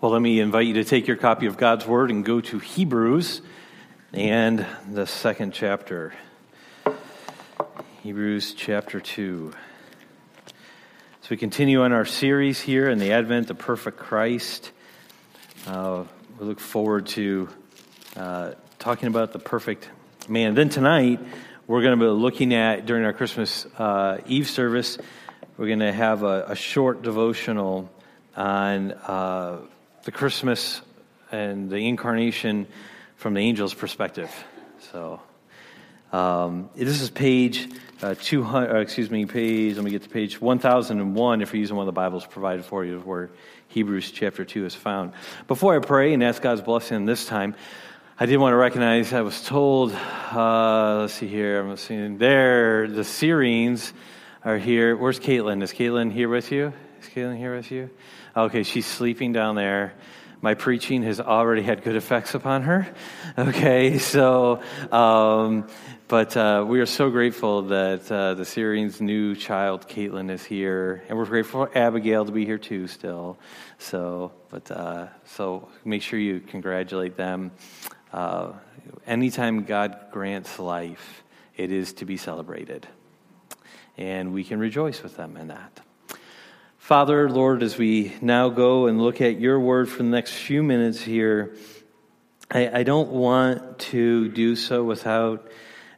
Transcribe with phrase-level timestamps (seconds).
[0.00, 2.60] Well, let me invite you to take your copy of God's Word and go to
[2.60, 3.42] Hebrews
[4.12, 6.14] and the second chapter.
[8.04, 9.52] Hebrews chapter 2.
[10.46, 14.70] So we continue on our series here in the Advent, the perfect Christ,
[15.66, 16.04] uh,
[16.38, 17.48] we look forward to
[18.16, 19.88] uh, talking about the perfect
[20.28, 20.54] man.
[20.54, 21.18] Then tonight,
[21.66, 24.96] we're going to be looking at, during our Christmas uh, Eve service,
[25.56, 27.90] we're going to have a, a short devotional
[28.36, 29.58] on uh,
[30.08, 30.80] the Christmas
[31.30, 32.66] and the incarnation
[33.16, 34.30] from the angel's perspective.
[34.90, 35.20] So,
[36.14, 37.68] um, this is page
[38.00, 41.76] uh, 200, uh, excuse me, page, let me get to page 1001 if you're using
[41.76, 43.28] one of the Bibles provided for you where
[43.68, 45.12] Hebrews chapter 2 is found.
[45.46, 47.54] Before I pray and ask God's blessing this time,
[48.18, 52.88] I did want to recognize I was told, uh, let's see here, I'm seeing there,
[52.88, 53.92] the Syrians
[54.42, 54.96] are here.
[54.96, 55.62] Where's Caitlin?
[55.62, 56.72] Is Caitlin here with you?
[57.02, 57.90] Is Caitlin here with you?
[58.38, 59.94] Okay, she's sleeping down there.
[60.42, 62.86] My preaching has already had good effects upon her.
[63.38, 65.66] Okay, so, um,
[66.06, 71.02] but uh, we are so grateful that uh, the Syrian's new child, Caitlin, is here,
[71.08, 72.86] and we're grateful for Abigail to be here too.
[72.86, 73.38] Still,
[73.78, 77.50] so, but uh, so make sure you congratulate them.
[78.12, 78.52] Uh,
[79.04, 81.24] anytime God grants life,
[81.56, 82.86] it is to be celebrated,
[83.96, 85.80] and we can rejoice with them in that.
[86.88, 90.62] Father, Lord, as we now go and look at your word for the next few
[90.62, 91.54] minutes here,
[92.50, 95.50] I, I, don't want to do so without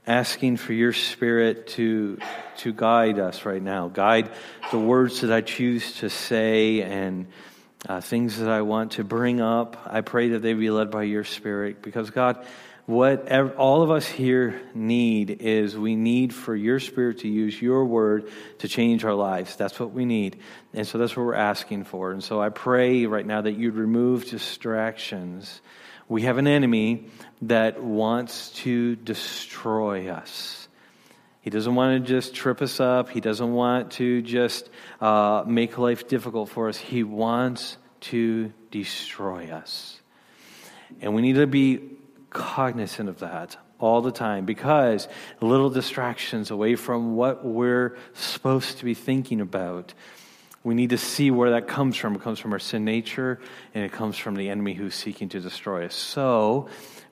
[0.04, 2.18] asking for your spirit to,
[2.56, 4.32] to guide us right now, guide
[4.72, 7.28] the words that I choose to say and
[7.88, 9.80] uh, things that I want to bring up.
[9.86, 12.44] I pray that they be led by your spirit because, God,
[12.86, 17.84] what all of us here need is we need for your spirit to use your
[17.84, 19.56] word to change our lives.
[19.56, 20.38] That's what we need.
[20.74, 22.10] And so that's what we're asking for.
[22.10, 25.60] And so I pray right now that you'd remove distractions.
[26.08, 27.06] We have an enemy
[27.42, 30.68] that wants to destroy us.
[31.42, 33.08] He doesn't want to just trip us up.
[33.08, 34.68] He doesn't want to just
[35.00, 36.76] uh, make life difficult for us.
[36.76, 40.00] He wants to destroy us.
[41.00, 41.98] And we need to be
[42.30, 45.08] cognizant of that all the time because
[45.40, 49.94] little distractions away from what we're supposed to be thinking about.
[50.62, 52.14] We need to see where that comes from.
[52.14, 53.40] It comes from our sin nature
[53.74, 55.94] and it comes from the enemy who's seeking to destroy us.
[55.94, 56.68] So,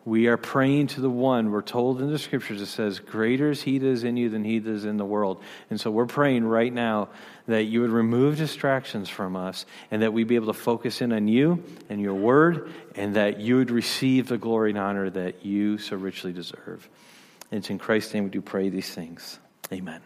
[0.08, 3.62] we are praying to the one we're told in the scriptures it says greater is
[3.62, 6.06] he that is in you than he that is in the world and so we're
[6.06, 7.10] praying right now
[7.48, 11.12] that you would remove distractions from us and that we'd be able to focus in
[11.12, 15.44] on you and your word and that you would receive the glory and honor that
[15.44, 16.88] you so richly deserve.
[17.50, 19.38] And it's in christ's name we do pray these things.
[19.72, 20.00] Amen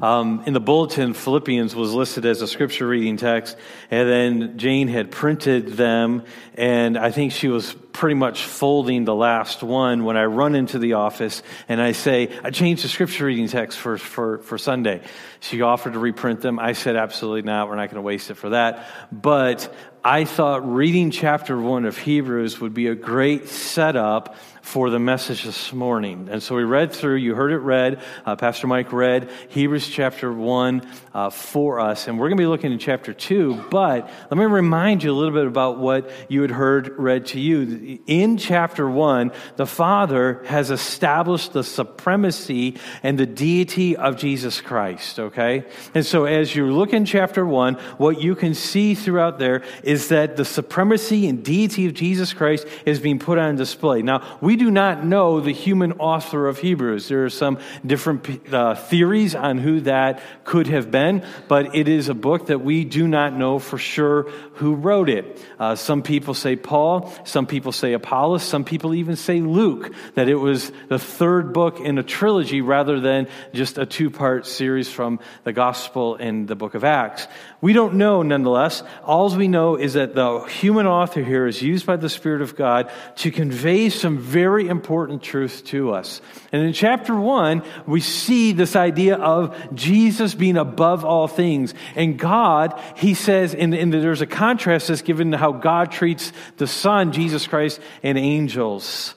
[0.00, 3.56] um, in the bulletin, Philippians was listed as a scripture reading text,
[3.90, 9.14] and then Jane had printed them, and I think she was pretty much folding the
[9.14, 13.26] last one when I run into the office and I say, I changed the scripture
[13.26, 15.02] reading text for, for, for Sunday.
[15.40, 16.58] She offered to reprint them.
[16.58, 17.68] I said, absolutely not.
[17.68, 18.88] We're not going to waste it for that.
[19.12, 19.72] But
[20.04, 25.44] I thought reading chapter one of Hebrews would be a great setup for the message
[25.44, 26.28] this morning.
[26.30, 30.32] And so we read through, you heard it read, uh, Pastor Mike read Hebrews chapter
[30.32, 32.06] 1 uh, for us.
[32.06, 35.16] And we're going to be looking in chapter 2, but let me remind you a
[35.18, 37.98] little bit about what you had heard read to you.
[38.06, 45.18] In chapter 1, the Father has established the supremacy and the deity of Jesus Christ,
[45.18, 45.64] okay?
[45.92, 50.08] And so as you look in chapter 1, what you can see throughout there is
[50.08, 54.02] that the supremacy and deity of Jesus Christ is being put on display.
[54.02, 57.08] Now, we we do not know the human author of Hebrews.
[57.08, 62.08] There are some different uh, theories on who that could have been, but it is
[62.08, 65.40] a book that we do not know for sure who wrote it.
[65.58, 70.28] Uh, some people say Paul, some people say Apollos, some people even say Luke, that
[70.28, 74.90] it was the third book in a trilogy rather than just a two part series
[74.90, 77.26] from the Gospel and the book of Acts.
[77.60, 78.82] We don't know nonetheless.
[79.04, 82.56] All we know is that the human author here is used by the Spirit of
[82.56, 86.20] God to convey some very important truth to us.
[86.50, 91.72] And in chapter one, we see this idea of Jesus being above all things.
[91.94, 96.30] And God, he says, and, and there's a contrast is given to how God treats
[96.58, 99.14] the Son, Jesus Christ, and angels.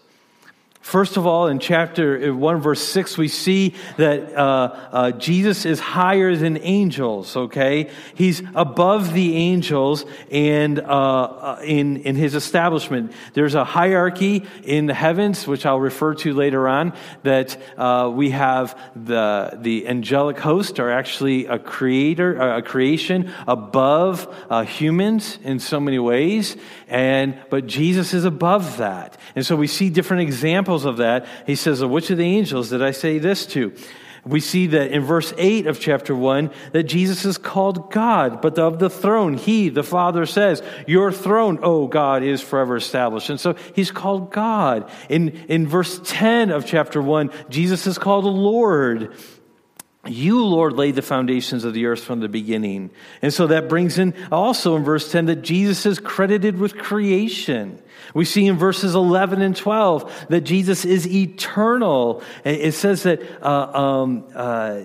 [0.85, 4.39] First of all, in chapter 1, verse 6, we see that uh,
[4.91, 7.89] uh, Jesus is higher than angels, okay?
[8.13, 13.13] He's above the angels and uh, uh, in, in his establishment.
[13.33, 16.93] There's a hierarchy in the heavens, which I'll refer to later on,
[17.23, 24.31] that uh, we have the, the angelic host are actually a creator, a creation above
[24.51, 26.55] uh, humans in so many ways.
[26.87, 29.17] And, but Jesus is above that.
[29.35, 31.25] And so we see different examples examples of that.
[31.47, 33.73] He says, Which of the angels did I say this to?
[34.25, 38.57] We see that in verse 8 of chapter 1 that Jesus is called God, but
[38.57, 43.29] of the throne, He, the Father, says, Your throne, O God, is forever established.
[43.29, 44.89] And so He's called God.
[45.09, 49.13] In, in verse 10 of chapter 1, Jesus is called Lord.
[50.07, 52.91] You, Lord, laid the foundations of the earth from the beginning.
[53.21, 57.81] And so that brings in also in verse 10 that Jesus is credited with creation.
[58.13, 62.23] We see in verses 11 and 12 that Jesus is eternal.
[62.43, 64.81] It says that uh, um, uh,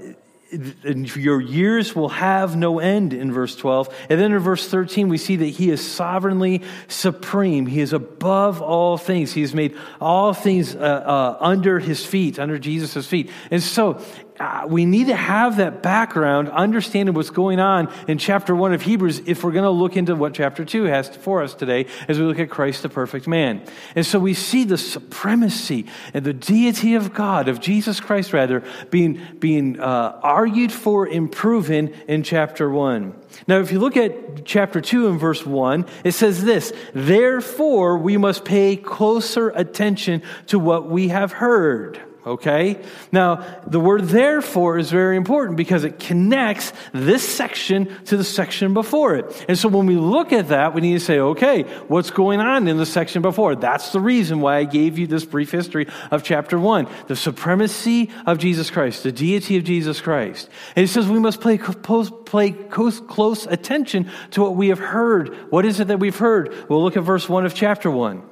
[0.53, 3.95] your years will have no end in verse 12.
[4.09, 7.67] And then in verse 13, we see that he is sovereignly supreme.
[7.67, 9.33] He is above all things.
[9.33, 13.31] He has made all things uh, uh, under his feet, under Jesus' feet.
[13.51, 14.03] And so
[14.41, 18.81] uh, we need to have that background, understanding what's going on in chapter 1 of
[18.81, 22.19] Hebrews if we're going to look into what chapter 2 has for us today as
[22.19, 23.63] we look at Christ the perfect man.
[23.95, 25.85] And so we see the supremacy
[26.15, 31.31] and the deity of God, of Jesus Christ rather, being, being uh, argued for and
[31.31, 33.15] proven in chapter 1.
[33.47, 38.17] Now, if you look at chapter 2 and verse 1, it says this Therefore, we
[38.17, 42.81] must pay closer attention to what we have heard okay?
[43.13, 48.75] Now, the word therefore is very important because it connects this section to the section
[48.75, 49.45] before it.
[49.49, 52.69] And so when we look at that, we need to say, okay, what's going on
[52.69, 53.57] in the section before?
[53.57, 58.11] That's the reason why I gave you this brief history of chapter one the supremacy
[58.27, 60.49] of Jesus Christ, the deity of Jesus Christ.
[60.77, 65.35] And it says we must play, play close attention to what we have heard.
[65.51, 66.69] What is it that we've heard?
[66.69, 68.23] We'll look at verse one of chapter one.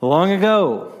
[0.00, 0.97] Long ago,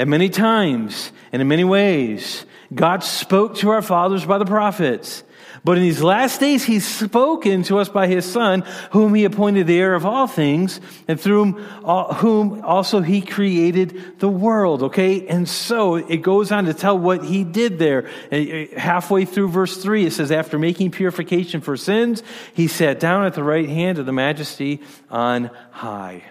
[0.00, 5.22] at many times and in many ways, God spoke to our fathers by the prophets.
[5.62, 8.62] But in these last days, He's spoken to us by His Son,
[8.92, 14.28] whom He appointed the heir of all things, and through whom also He created the
[14.28, 14.84] world.
[14.84, 15.26] Okay?
[15.26, 18.08] And so it goes on to tell what He did there.
[18.32, 22.22] Uh, uh, halfway through verse 3, it says, After making purification for sins,
[22.54, 24.80] He sat down at the right hand of the majesty
[25.10, 26.22] on high.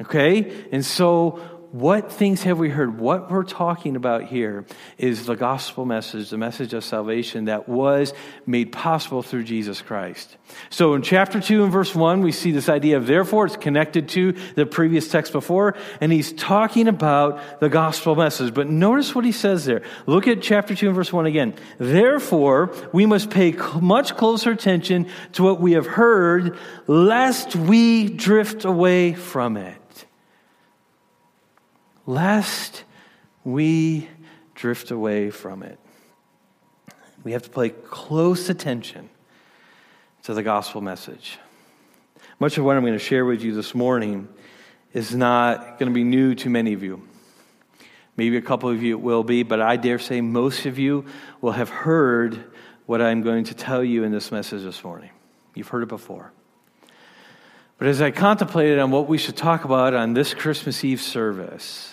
[0.00, 0.66] Okay?
[0.72, 1.40] And so
[1.72, 3.00] what things have we heard?
[3.00, 4.66] What we're talking about here
[4.98, 8.12] is the gospel message, the message of salvation that was
[8.44, 10.36] made possible through Jesus Christ.
[10.68, 13.46] So in chapter 2 and verse 1, we see this idea of therefore.
[13.46, 18.52] It's connected to the previous text before, and he's talking about the gospel message.
[18.52, 19.82] But notice what he says there.
[20.04, 21.54] Look at chapter 2 and verse 1 again.
[21.78, 28.66] Therefore, we must pay much closer attention to what we have heard, lest we drift
[28.66, 29.81] away from it
[32.06, 32.84] lest
[33.44, 34.08] we
[34.54, 35.78] drift away from it.
[37.24, 39.08] We have to pay close attention
[40.24, 41.38] to the gospel message.
[42.38, 44.28] Much of what I'm going to share with you this morning
[44.92, 47.06] is not going to be new to many of you.
[48.16, 51.06] Maybe a couple of you will be, but I dare say most of you
[51.40, 52.52] will have heard
[52.86, 55.10] what I'm going to tell you in this message this morning.
[55.54, 56.32] You've heard it before.
[57.78, 61.91] But as I contemplated on what we should talk about on this Christmas Eve service,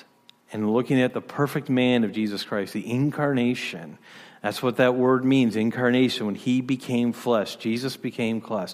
[0.52, 3.98] and looking at the perfect man of Jesus Christ, the incarnation.
[4.42, 6.26] That's what that word means, incarnation.
[6.26, 8.74] When he became flesh, Jesus became flesh,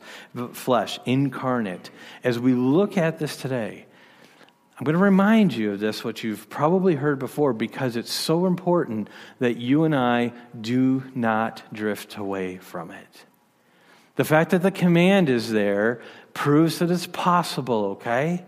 [0.54, 1.89] flesh, incarnate.
[2.24, 3.86] As we look at this today,
[4.77, 8.46] I'm going to remind you of this, what you've probably heard before, because it's so
[8.46, 13.25] important that you and I do not drift away from it.
[14.17, 16.01] The fact that the command is there
[16.34, 18.46] proves that it's possible, okay?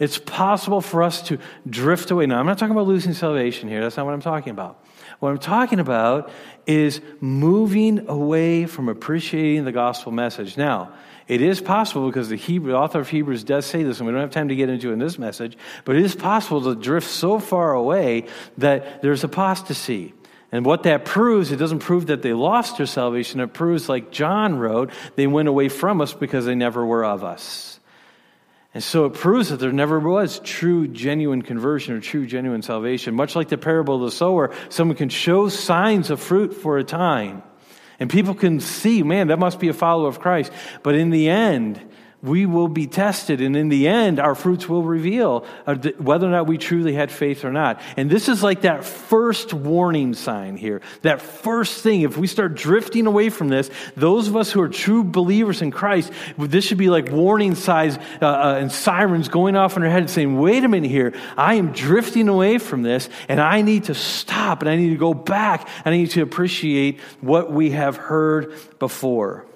[0.00, 1.38] It's possible for us to
[1.68, 2.26] drift away.
[2.26, 3.82] Now, I'm not talking about losing salvation here.
[3.82, 4.84] That's not what I'm talking about.
[5.20, 6.30] What I'm talking about
[6.66, 10.56] is moving away from appreciating the gospel message.
[10.56, 10.94] Now,
[11.28, 14.22] it is possible because the Hebrew, author of Hebrews does say this, and we don't
[14.22, 17.06] have time to get into it in this message, but it is possible to drift
[17.06, 18.26] so far away
[18.56, 20.14] that there's apostasy.
[20.50, 23.40] And what that proves, it doesn't prove that they lost their salvation.
[23.40, 27.22] It proves, like John wrote, they went away from us because they never were of
[27.22, 27.79] us.
[28.72, 33.14] And so it proves that there never was true, genuine conversion or true, genuine salvation.
[33.14, 36.84] Much like the parable of the sower, someone can show signs of fruit for a
[36.84, 37.42] time.
[37.98, 40.52] And people can see, man, that must be a follower of Christ.
[40.82, 41.80] But in the end,
[42.22, 43.40] we will be tested.
[43.40, 45.40] And in the end, our fruits will reveal
[45.98, 47.80] whether or not we truly had faith or not.
[47.96, 50.82] And this is like that first warning sign here.
[51.02, 52.02] That first thing.
[52.02, 55.70] If we start drifting away from this, those of us who are true believers in
[55.70, 59.90] Christ, this should be like warning signs uh, uh, and sirens going off in our
[59.90, 61.14] head saying, wait a minute here.
[61.36, 64.96] I am drifting away from this and I need to stop and I need to
[64.96, 69.46] go back and I need to appreciate what we have heard before.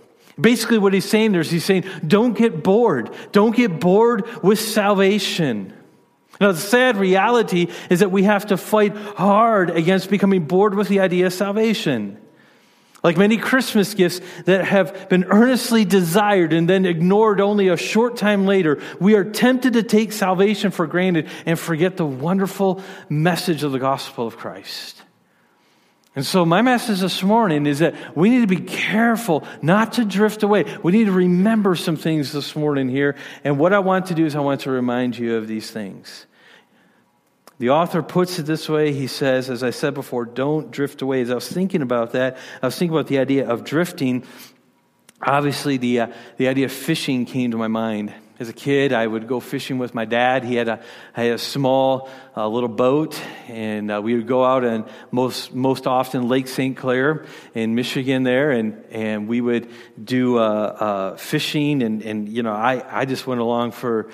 [0.41, 3.11] Basically, what he's saying there is he's saying, don't get bored.
[3.33, 5.73] Don't get bored with salvation.
[6.41, 10.89] Now, the sad reality is that we have to fight hard against becoming bored with
[10.89, 12.19] the idea of salvation.
[13.05, 18.17] Like many Christmas gifts that have been earnestly desired and then ignored only a short
[18.17, 23.63] time later, we are tempted to take salvation for granted and forget the wonderful message
[23.63, 25.04] of the gospel of Christ.
[26.17, 30.05] And so, my message this morning is that we need to be careful not to
[30.05, 30.65] drift away.
[30.83, 33.17] We need to remember some things this morning here.
[33.43, 36.27] And what I want to do is, I want to remind you of these things.
[37.59, 38.93] The author puts it this way.
[38.93, 41.21] He says, as I said before, don't drift away.
[41.21, 44.25] As I was thinking about that, I was thinking about the idea of drifting.
[45.21, 46.07] Obviously, the, uh,
[46.37, 49.79] the idea of fishing came to my mind as a kid, I would go fishing
[49.79, 50.45] with my dad.
[50.45, 50.81] He had a,
[51.13, 55.87] had a small uh, little boat, and uh, we would go out and most most
[55.87, 56.77] often Lake St.
[56.77, 59.71] Clair in Michigan there, and and we would
[60.03, 64.11] do uh, uh, fishing, and and you know I I just went along for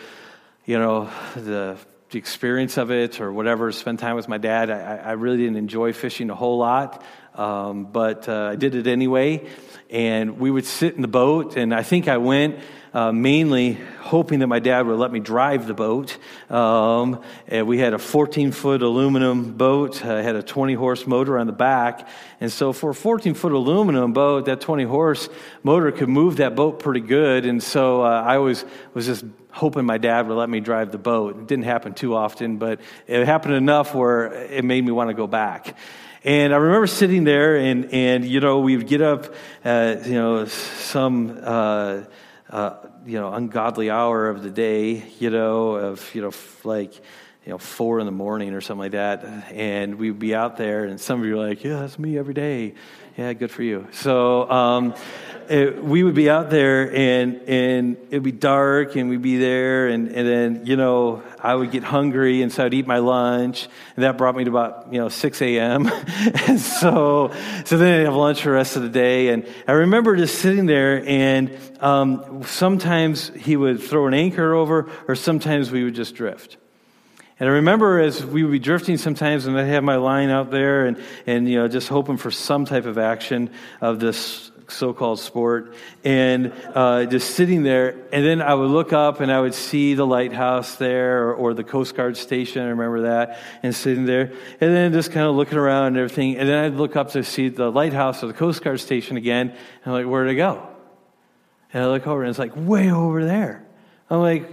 [0.67, 1.79] you know the
[2.11, 4.69] the experience of it or whatever, spend time with my dad.
[4.69, 7.03] I, I really didn't enjoy fishing a whole lot,
[7.35, 9.47] um, but uh, I did it anyway.
[9.89, 12.61] And we would sit in the boat, and I think I went
[12.93, 16.17] uh, mainly hoping that my dad would let me drive the boat.
[16.49, 21.47] Um, we had a 14 foot aluminum boat, uh, had a 20 horse motor on
[21.47, 22.09] the back.
[22.41, 25.29] And so, for a 14 foot aluminum boat, that 20 horse
[25.63, 27.47] motor could move that boat pretty good.
[27.47, 30.99] And so, uh, I was, was just hoping my dad would let me drive the
[30.99, 31.37] boat.
[31.37, 35.15] It didn't happen too often, but it happened enough where it made me want to
[35.15, 35.77] go back.
[36.23, 39.35] And I remember sitting there, and, and you know, we would get up,
[39.65, 42.03] uh, you know, some uh,
[42.51, 46.33] uh, you know, ungodly hour of the day, you know, of, you know,
[46.65, 46.95] like,
[47.47, 49.25] you know, four in the morning or something like that.
[49.53, 52.35] And we'd be out there, and some of you are like, yeah, that's me every
[52.35, 52.75] day.
[53.17, 53.89] Yeah, good for you.
[53.93, 54.95] So um,
[55.51, 59.89] it, we would be out there, and and it'd be dark, and we'd be there,
[59.89, 63.69] and and then you know I would get hungry, and so I'd eat my lunch,
[63.97, 65.89] and that brought me to about you know six a.m.
[66.47, 67.33] and so
[67.65, 70.39] so then I'd have lunch for the rest of the day, and I remember just
[70.39, 75.97] sitting there, and um, sometimes he would throw an anchor over, or sometimes we would
[75.97, 76.59] just drift.
[77.41, 80.51] And I remember as we would be drifting sometimes, and I'd have my line out
[80.51, 85.19] there, and, and you know, just hoping for some type of action of this so-called
[85.19, 85.75] sport,
[86.05, 87.91] and uh, just sitting there.
[88.13, 91.55] And then I would look up, and I would see the lighthouse there, or, or
[91.55, 92.63] the Coast Guard station.
[92.63, 96.37] I remember that, and sitting there, and then just kind of looking around and everything.
[96.37, 99.51] And then I'd look up to see the lighthouse or the Coast Guard station again,
[99.51, 100.67] and I'm like, where'd it go?
[101.73, 103.65] And I look over, and it's like way over there.
[104.09, 104.51] I'm like,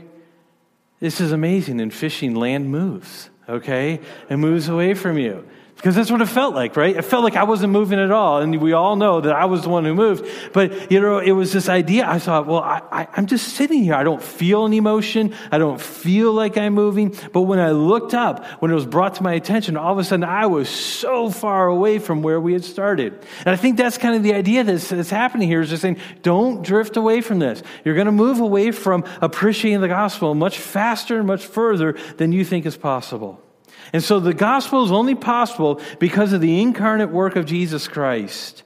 [1.00, 1.82] this is amazing.
[1.82, 4.00] And fishing, land moves, okay?
[4.30, 5.48] It moves away from you.
[5.78, 6.96] Because that's what it felt like, right?
[6.96, 8.42] It felt like I wasn't moving at all.
[8.42, 10.28] And we all know that I was the one who moved.
[10.52, 12.10] But, you know, it was this idea.
[12.10, 13.94] I thought, well, I, I'm just sitting here.
[13.94, 15.36] I don't feel any motion.
[15.52, 17.16] I don't feel like I'm moving.
[17.32, 20.04] But when I looked up, when it was brought to my attention, all of a
[20.04, 23.14] sudden I was so far away from where we had started.
[23.46, 25.98] And I think that's kind of the idea that's, that's happening here is just saying,
[26.24, 27.62] don't drift away from this.
[27.86, 32.32] You're going to move away from appreciating the gospel much faster and much further than
[32.32, 33.44] you think is possible.
[33.94, 38.64] And so the gospel is only possible because of the incarnate work of Jesus Christ.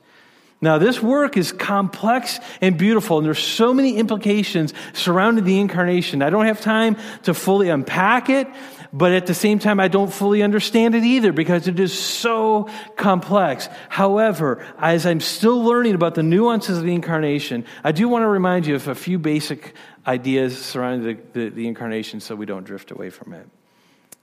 [0.63, 6.21] Now, this work is complex and beautiful, and there's so many implications surrounding the incarnation.
[6.21, 8.47] I don't have time to fully unpack it,
[8.93, 12.69] but at the same time, I don't fully understand it either because it is so
[12.95, 13.69] complex.
[13.89, 18.27] However, as I'm still learning about the nuances of the incarnation, I do want to
[18.27, 19.73] remind you of a few basic
[20.05, 23.47] ideas surrounding the, the, the incarnation so we don't drift away from it.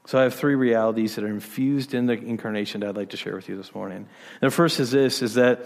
[0.09, 3.19] So I have three realities that are infused in the incarnation that I'd like to
[3.19, 4.09] share with you this morning.
[4.41, 5.61] The first is this is that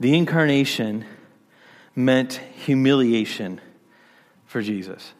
[0.00, 1.04] the incarnation
[1.94, 3.60] meant humiliation
[4.46, 5.14] for Jesus.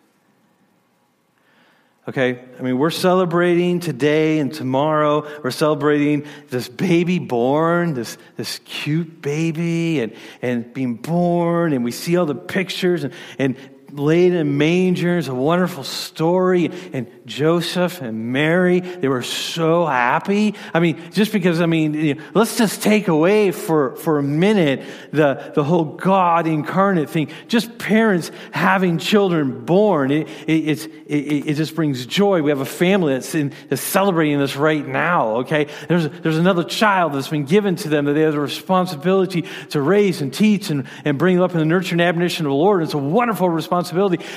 [2.09, 2.45] Okay?
[2.59, 5.25] I mean, we're celebrating today and tomorrow.
[5.45, 11.93] We're celebrating this baby born, this, this cute baby, and, and being born, and we
[11.93, 13.57] see all the pictures, and, and
[13.93, 16.71] laid in mangers, a wonderful story.
[16.93, 20.55] And Joseph and Mary, they were so happy.
[20.75, 24.23] I mean, just because, I mean, you know, let's just take away for, for a
[24.23, 27.31] minute the, the whole God incarnate thing.
[27.49, 32.43] Just parents having children born, it, it, it, it, just brings joy.
[32.43, 35.67] We have a family that's, in, that's celebrating this right now, okay?
[35.89, 39.81] There's, there's another child that's been given to them that they have the responsibility to
[39.81, 42.83] raise and teach and, and bring up in the nurture and admonition of the Lord.
[42.83, 43.78] It's a wonderful responsibility.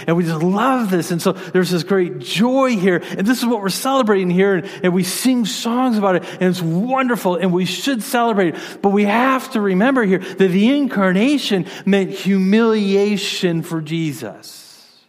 [0.07, 1.11] And we just love this.
[1.11, 2.97] And so there's this great joy here.
[2.97, 4.55] And this is what we're celebrating here.
[4.55, 6.23] And, and we sing songs about it.
[6.39, 7.35] And it's wonderful.
[7.35, 8.61] And we should celebrate it.
[8.81, 15.01] But we have to remember here that the incarnation meant humiliation for Jesus.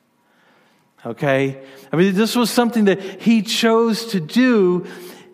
[1.04, 1.62] Okay?
[1.92, 4.86] I mean, this was something that he chose to do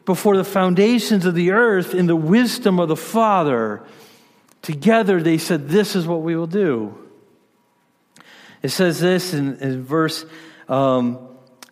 [0.04, 3.82] before the foundations of the earth in the wisdom of the Father.
[4.62, 7.07] Together, they said, This is what we will do.
[8.62, 10.24] It says this in, in verse
[10.68, 11.28] um,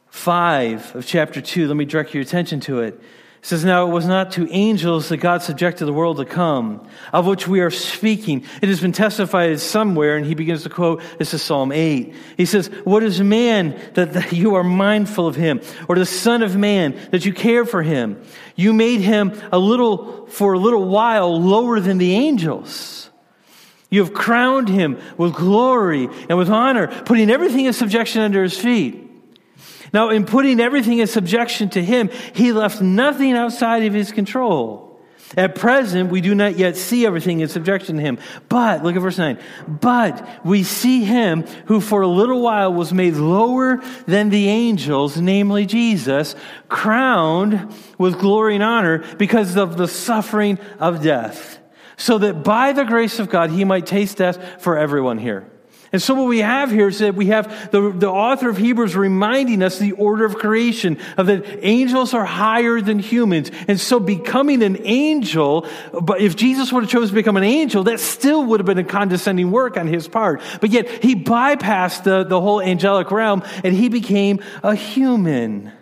[0.09, 1.69] 5 of chapter 2.
[1.69, 2.95] Let me direct your attention to it.
[2.95, 6.89] It says, Now it was not to angels that God subjected the world to come,
[7.13, 8.45] of which we are speaking.
[8.63, 12.15] It has been testified somewhere, and he begins to quote, this is Psalm 8.
[12.37, 16.43] He says, What is man that, that you are mindful of him, or the Son
[16.43, 18.21] of Man that you care for him?
[18.57, 23.11] You made him a little, for a little while, lower than the angels.
[23.97, 28.55] You have crowned him with glory and with honor, putting everything in subjection under his
[28.55, 29.11] feet.
[29.91, 35.01] Now, in putting everything in subjection to him, he left nothing outside of his control.
[35.35, 38.19] At present, we do not yet see everything in subjection to him.
[38.51, 39.39] But, look at verse 9.
[39.67, 45.17] But we see him who for a little while was made lower than the angels,
[45.17, 46.35] namely Jesus,
[46.69, 51.61] crowned with glory and honor because of the suffering of death
[51.97, 55.51] so that by the grace of God he might taste death for everyone here.
[55.93, 58.97] And so what we have here is that we have the, the author of Hebrews
[58.97, 63.51] reminding us the order of creation of that angels are higher than humans.
[63.69, 65.67] And so becoming an angel,
[66.03, 68.79] but if Jesus would have chosen to become an angel, that still would have been
[68.79, 70.43] a condescending work on his part.
[70.61, 75.73] But yet he bypassed the, the whole angelic realm and he became a human.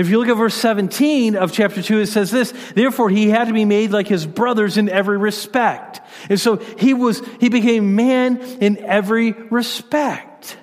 [0.00, 3.48] If you look at verse 17 of chapter 2, it says this, therefore he had
[3.48, 6.00] to be made like his brothers in every respect.
[6.30, 10.56] And so he was, he became man in every respect.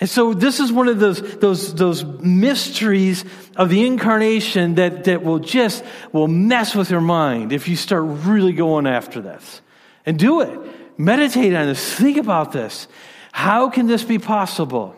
[0.00, 3.24] And so this is one of those, those, those mysteries
[3.56, 8.02] of the incarnation that, that will just, will mess with your mind if you start
[8.04, 9.62] really going after this.
[10.04, 10.98] And do it.
[10.98, 11.94] Meditate on this.
[11.94, 12.86] Think about this.
[13.32, 14.94] How can this be possible?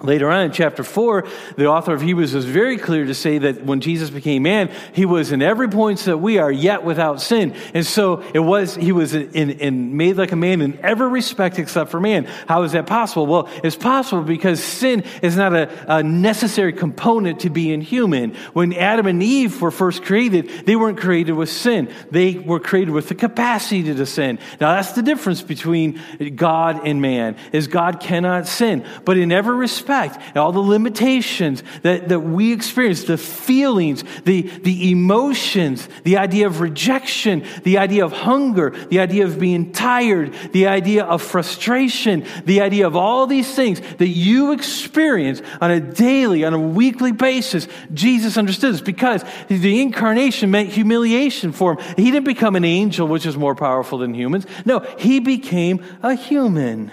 [0.00, 1.24] Later on in chapter 4,
[1.56, 5.06] the author of Hebrews is very clear to say that when Jesus became man, he
[5.06, 7.54] was in every point that we are, yet without sin.
[7.74, 11.60] And so it was, he was in, in, made like a man in every respect
[11.60, 12.24] except for man.
[12.48, 13.26] How is that possible?
[13.26, 18.34] Well, it's possible because sin is not a, a necessary component to being human.
[18.52, 21.88] When Adam and Eve were first created, they weren't created with sin.
[22.10, 24.40] They were created with the capacity to sin.
[24.60, 26.00] Now that's the difference between
[26.34, 28.84] God and man, is God cannot sin.
[29.04, 34.42] But in every respect, respect, all the limitations that, that we experience, the feelings, the,
[34.42, 40.32] the emotions, the idea of rejection, the idea of hunger, the idea of being tired,
[40.52, 45.80] the idea of frustration, the idea of all these things that you experience on a
[45.80, 47.68] daily, on a weekly basis.
[47.92, 51.94] Jesus understood this because the incarnation meant humiliation for him.
[51.96, 54.46] He didn't become an angel, which is more powerful than humans.
[54.64, 56.90] No, he became a human.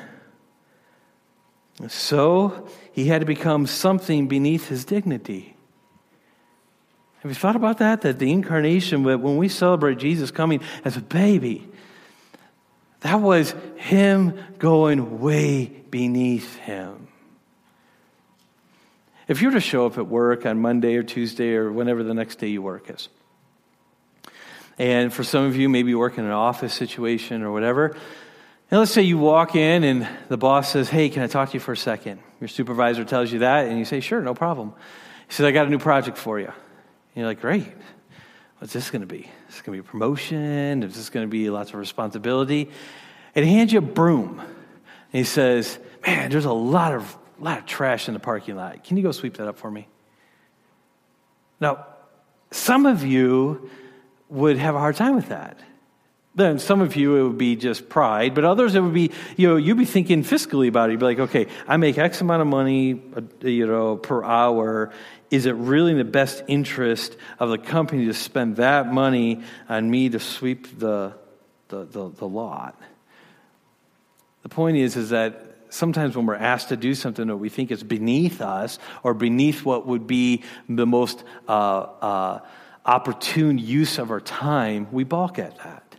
[1.87, 5.55] So he had to become something beneath his dignity.
[7.21, 8.01] Have you thought about that?
[8.01, 11.67] That the incarnation, when we celebrate Jesus coming as a baby,
[13.01, 17.07] that was him going way beneath him.
[19.27, 22.13] If you were to show up at work on Monday or Tuesday or whenever the
[22.13, 23.07] next day you work is,
[24.77, 27.95] and for some of you, maybe you work in an office situation or whatever,
[28.71, 31.53] and let's say you walk in and the boss says, Hey, can I talk to
[31.53, 32.21] you for a second?
[32.39, 34.73] Your supervisor tells you that, and you say, Sure, no problem.
[35.27, 36.47] He says, I got a new project for you.
[36.47, 36.55] And
[37.15, 37.67] you're like, Great.
[38.59, 39.21] What's this going to be?
[39.49, 40.83] Is this going to be a promotion?
[40.83, 42.69] Is this going to be lots of responsibility?
[43.35, 44.39] And he hands you a broom.
[44.39, 44.49] And
[45.11, 48.83] he says, Man, there's a lot of, lot of trash in the parking lot.
[48.83, 49.87] Can you go sweep that up for me?
[51.59, 51.87] Now,
[52.51, 53.69] some of you
[54.29, 55.59] would have a hard time with that.
[56.33, 59.49] Then some of you, it would be just pride, but others, it would be, you
[59.49, 60.93] know, you'd be thinking fiscally about it.
[60.93, 64.93] You'd be like, okay, I make X amount of money, uh, you know, per hour.
[65.29, 69.91] Is it really in the best interest of the company to spend that money on
[69.91, 71.13] me to sweep the,
[71.67, 72.79] the, the, the lot?
[74.43, 77.71] The point is, is that sometimes when we're asked to do something that we think
[77.71, 82.39] is beneath us or beneath what would be the most uh, uh,
[82.85, 85.90] opportune use of our time, we balk at that.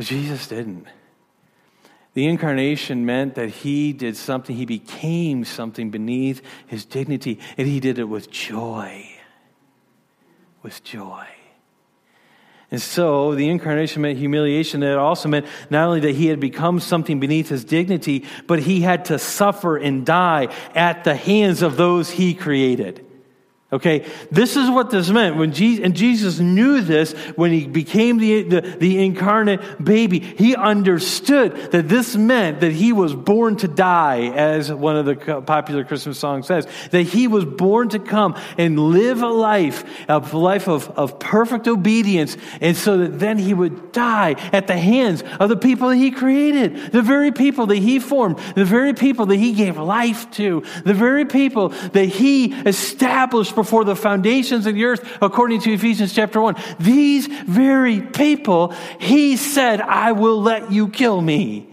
[0.00, 0.86] But Jesus didn't.
[2.14, 7.80] The incarnation meant that he did something, he became something beneath his dignity, and he
[7.80, 9.06] did it with joy.
[10.62, 11.26] With joy.
[12.70, 14.82] And so the incarnation meant humiliation.
[14.82, 18.80] It also meant not only that he had become something beneath his dignity, but he
[18.80, 23.04] had to suffer and die at the hands of those he created.
[23.72, 25.36] Okay, this is what this meant.
[25.36, 30.18] When Jesus, and Jesus knew this when he became the, the, the, incarnate baby.
[30.18, 35.14] He understood that this meant that he was born to die, as one of the
[35.42, 40.18] popular Christmas songs says, that he was born to come and live a life, a
[40.18, 45.22] life of, of perfect obedience, and so that then he would die at the hands
[45.38, 49.26] of the people that he created, the very people that he formed, the very people
[49.26, 54.74] that he gave life to, the very people that he established before the foundations of
[54.74, 56.56] the earth, according to Ephesians chapter 1.
[56.78, 61.68] These very people, he said, I will let you kill me.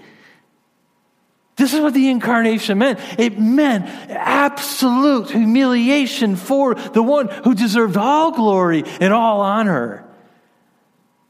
[1.56, 3.00] This is what the incarnation meant.
[3.18, 10.06] It meant absolute humiliation for the one who deserved all glory and all honor.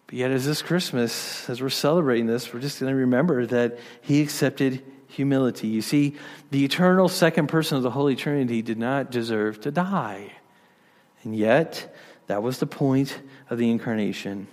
[0.08, 3.78] But yet, as this Christmas, as we're celebrating this, we're just going to remember that
[4.02, 5.68] he accepted humility.
[5.68, 6.16] You see,
[6.50, 10.32] the eternal second person of the Holy Trinity did not deserve to die.
[11.24, 11.96] And yet,
[12.28, 13.18] that was the point
[13.50, 14.48] of the incarnation.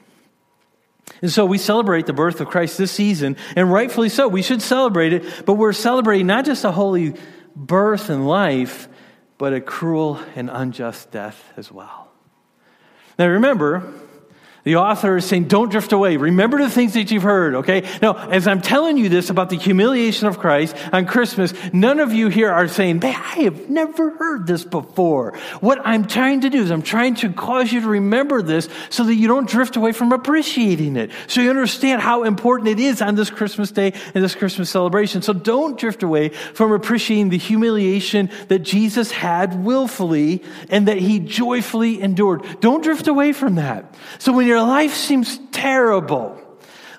[1.21, 4.29] And so we celebrate the birth of Christ this season, and rightfully so.
[4.29, 7.15] We should celebrate it, but we're celebrating not just a holy
[7.55, 8.89] birth and life,
[9.37, 12.09] but a cruel and unjust death as well.
[13.19, 13.93] Now remember,
[14.65, 16.17] the author is saying, don't drift away.
[16.17, 17.87] Remember the things that you've heard, okay?
[18.01, 22.15] Now, as I'm telling you this about the humiliation of Christ on Christmas, none of
[22.15, 25.37] you here are saying, man, I have never heard this before.
[25.61, 29.05] What I'm trying to do is I'm trying to cause you to remember this so
[29.05, 31.11] that you don't drift away from appreciating it.
[31.27, 35.21] So you understand how important it is on this Christmas day and this Christmas celebration.
[35.21, 41.19] So don't drift away from appreciating the humiliation that Jesus had willfully and that he
[41.19, 42.61] joyfully endured.
[42.61, 43.95] Don't drift away from that.
[44.19, 46.41] So when you're your life seems terrible,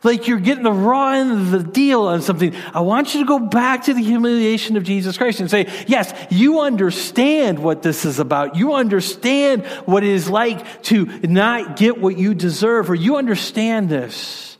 [0.03, 3.25] like you're getting the raw end of the deal on something, I want you to
[3.25, 8.03] go back to the humiliation of Jesus Christ and say, yes, you understand what this
[8.03, 8.57] is about.
[8.57, 13.87] You understand what it is like to not get what you deserve, or you understand
[13.87, 14.57] this.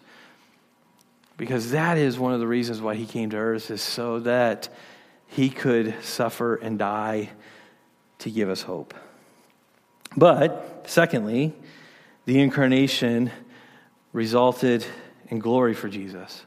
[1.36, 4.69] Because that is one of the reasons why he came to earth, is so that
[5.27, 7.29] he could suffer and die
[8.19, 8.93] to give us hope.
[10.15, 11.53] But, secondly,
[12.26, 13.32] the incarnation
[14.14, 14.86] resulted
[15.28, 16.46] in glory for Jesus.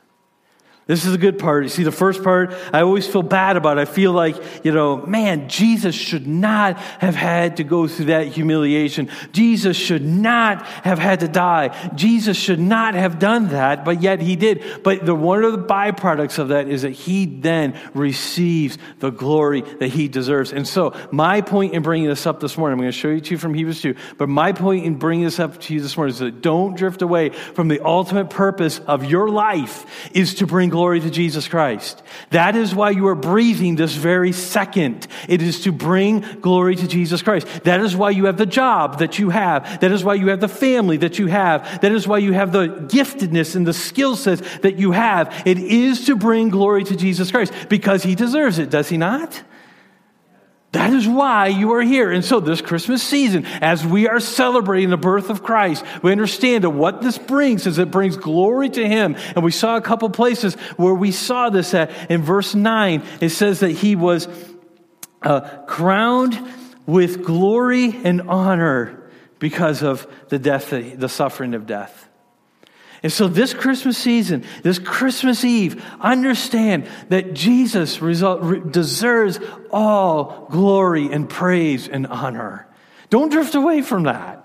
[0.88, 1.64] This is a good part.
[1.64, 3.78] You see, the first part, I always feel bad about.
[3.78, 8.28] I feel like, you know, man, Jesus should not have had to go through that
[8.28, 9.10] humiliation.
[9.32, 11.90] Jesus should not have had to die.
[11.94, 14.64] Jesus should not have done that, but yet he did.
[14.82, 19.60] But the one of the byproducts of that is that he then receives the glory
[19.80, 20.54] that he deserves.
[20.54, 23.20] And so, my point in bringing this up this morning, I'm going to show you
[23.20, 26.14] two from Hebrews 2, but my point in bringing this up to you this morning
[26.14, 30.70] is that don't drift away from the ultimate purpose of your life is to bring
[30.70, 32.02] glory to Jesus Christ.
[32.30, 35.06] That is why you are breathing this very second.
[35.28, 37.64] It is to bring glory to Jesus Christ.
[37.64, 39.80] That is why you have the job that you have.
[39.80, 41.80] That is why you have the family that you have.
[41.80, 45.42] That is why you have the giftedness and the skill sets that you have.
[45.44, 49.42] It is to bring glory to Jesus Christ because he deserves it, does he not?
[50.72, 52.10] That is why you are here.
[52.10, 56.64] And so, this Christmas season, as we are celebrating the birth of Christ, we understand
[56.64, 59.16] that what this brings is it brings glory to Him.
[59.34, 62.10] And we saw a couple places where we saw this at.
[62.10, 64.28] In verse 9, it says that He was
[65.22, 66.38] uh, crowned
[66.86, 72.07] with glory and honor because of the death, the suffering of death.
[73.02, 79.38] And so, this Christmas season, this Christmas Eve, understand that Jesus result, deserves
[79.70, 82.66] all glory and praise and honor.
[83.10, 84.37] Don't drift away from that.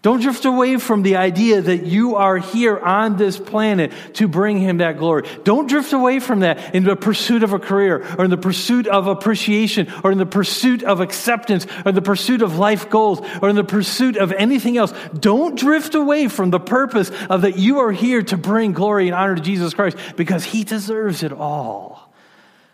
[0.00, 4.58] Don't drift away from the idea that you are here on this planet to bring
[4.58, 5.28] him that glory.
[5.42, 8.86] Don't drift away from that in the pursuit of a career or in the pursuit
[8.86, 13.20] of appreciation or in the pursuit of acceptance or in the pursuit of life goals
[13.42, 14.92] or in the pursuit of anything else.
[15.18, 19.16] Don't drift away from the purpose of that you are here to bring glory and
[19.16, 22.12] honor to Jesus Christ because he deserves it all.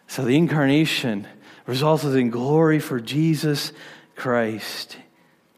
[0.08, 1.26] So the incarnation
[1.66, 3.72] resulted in glory for Jesus
[4.14, 4.98] Christ.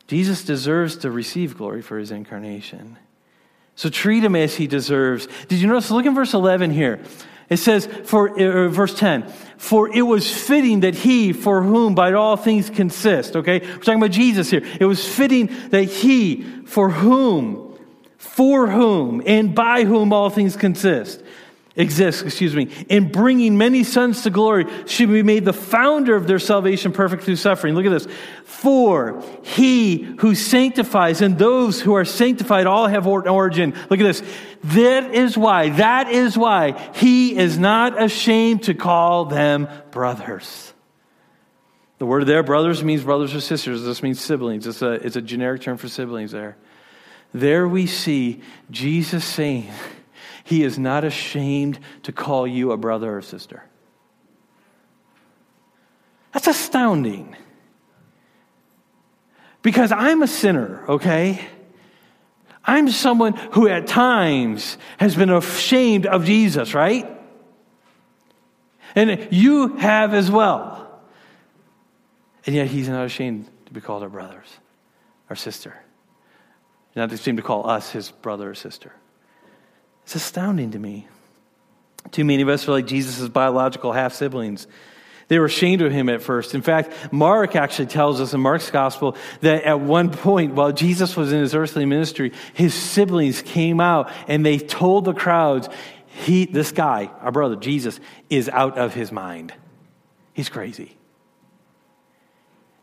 [0.07, 2.97] Jesus deserves to receive glory for his incarnation.
[3.75, 5.29] So treat him as he deserves.
[5.49, 5.91] Did you notice?
[5.91, 7.01] Look in verse 11 here.
[7.49, 12.13] It says, for uh, verse 10, for it was fitting that he, for whom by
[12.13, 13.61] all things consist, okay?
[13.61, 14.63] We're talking about Jesus here.
[14.81, 17.79] It was fitting that he, for whom,
[18.17, 21.23] for whom, and by whom all things consist,
[21.77, 26.27] exists, excuse me, in bringing many sons to glory, should be made the founder of
[26.27, 27.75] their salvation perfect through suffering.
[27.75, 28.09] Look at this.
[28.45, 33.75] For he who sanctifies and those who are sanctified all have origin.
[33.91, 34.23] Look at this.
[34.65, 40.73] That is why, that is why he is not ashamed to call them brothers.
[41.99, 43.83] The word there, brothers, means brothers or sisters.
[43.83, 44.67] This means siblings.
[44.67, 46.57] It's a, it's a generic term for siblings there.
[47.33, 49.71] There we see Jesus saying,
[50.47, 53.65] he is not ashamed to call you a brother or sister.
[56.33, 57.35] That's astounding.
[59.63, 61.45] Because I'm a sinner, okay?
[62.65, 67.11] I'm someone who at times has been ashamed of Jesus, right?
[68.95, 71.03] And you have as well.
[72.47, 74.47] And yet he's not ashamed to be called our brothers,
[75.29, 75.77] our sister.
[76.95, 78.93] Not ashamed to call us his brother or sister.
[80.07, 81.09] It's astounding to me.
[82.13, 84.69] Too many of us are like Jesus' biological half siblings.
[85.27, 86.55] They were ashamed of him at first.
[86.55, 91.17] In fact, Mark actually tells us in Mark's gospel that at one point, while Jesus
[91.17, 95.69] was in his earthly ministry, his siblings came out and they told the crowds,
[96.07, 97.99] he, this guy, our brother, Jesus,
[98.31, 99.53] is out of his mind.
[100.35, 100.97] He's crazy.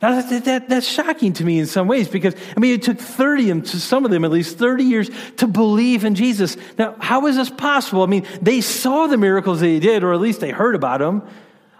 [0.03, 2.99] Now, that, that, that's shocking to me in some ways because, I mean, it took
[2.99, 6.57] 30, to some of them at least 30 years to believe in Jesus.
[6.77, 8.03] Now, how is this possible?
[8.03, 10.99] I mean, they saw the miracles that he did, or at least they heard about
[10.99, 11.25] them.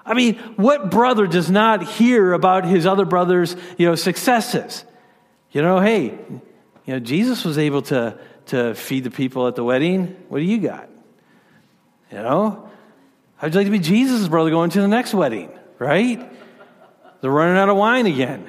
[0.06, 4.86] I mean, what brother does not hear about his other brother's, you know, successes?
[5.52, 6.18] You know, hey,
[6.86, 10.16] you know, Jesus was able to, to feed the people at the wedding.
[10.30, 10.90] What do you got?
[12.10, 12.70] You know?
[13.36, 16.32] How'd you like to be Jesus' brother going to the next wedding, right?
[17.24, 18.46] They're running out of wine again.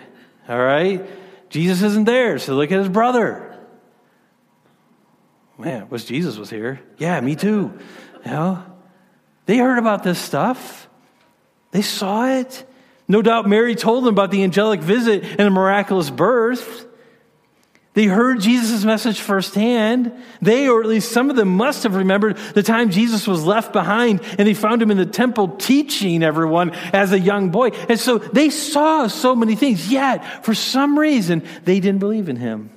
[0.49, 1.09] All right?
[1.49, 3.57] Jesus isn't there, so look at his brother.
[5.57, 6.81] Man, wish Jesus was here.
[6.99, 7.79] Yeah, me too.
[8.25, 8.65] You know?
[9.47, 10.89] They heard about this stuff.
[11.71, 12.69] They saw it.
[13.07, 16.85] No doubt Mary told them about the angelic visit and the miraculous birth.
[17.95, 20.13] They heard Jesus' message firsthand.
[20.43, 23.73] They, or at least some of them, must have remembered the time Jesus was left
[23.73, 27.69] behind and they found him in the temple teaching everyone as a young boy.
[27.89, 32.37] And so they saw so many things, yet for some reason they didn't believe in
[32.37, 32.71] him.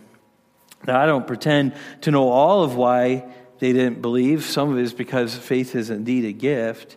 [0.85, 3.25] Now, I don't pretend to know all of why
[3.57, 4.45] they didn't believe.
[4.45, 6.95] Some of it is because faith is indeed a gift.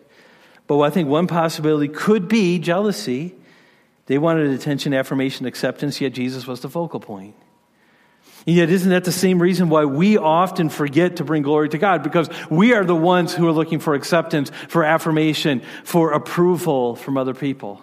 [0.67, 3.33] But I think one possibility could be jealousy.
[4.05, 7.35] They wanted attention, affirmation, acceptance, yet Jesus was the focal point.
[8.47, 11.77] And yet, isn't that the same reason why we often forget to bring glory to
[11.77, 12.01] God?
[12.01, 17.17] Because we are the ones who are looking for acceptance, for affirmation, for approval from
[17.17, 17.81] other people.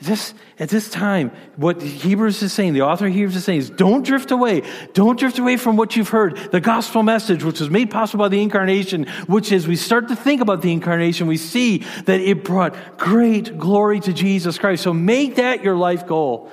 [0.00, 3.70] This, at this time, what Hebrews is saying, the author of Hebrews is saying is
[3.70, 4.62] don't drift away.
[4.92, 6.36] Don't drift away from what you've heard.
[6.50, 10.16] The gospel message, which was made possible by the incarnation, which as we start to
[10.16, 14.82] think about the incarnation, we see that it brought great glory to Jesus Christ.
[14.82, 16.50] So make that your life goal.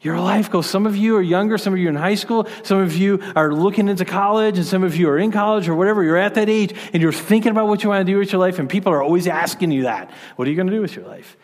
[0.00, 0.62] Your life goal.
[0.62, 3.20] Some of you are younger, some of you are in high school, some of you
[3.34, 6.04] are looking into college, and some of you are in college or whatever.
[6.04, 8.40] You're at that age and you're thinking about what you want to do with your
[8.40, 10.10] life, and people are always asking you that.
[10.36, 11.36] What are you going to do with your life?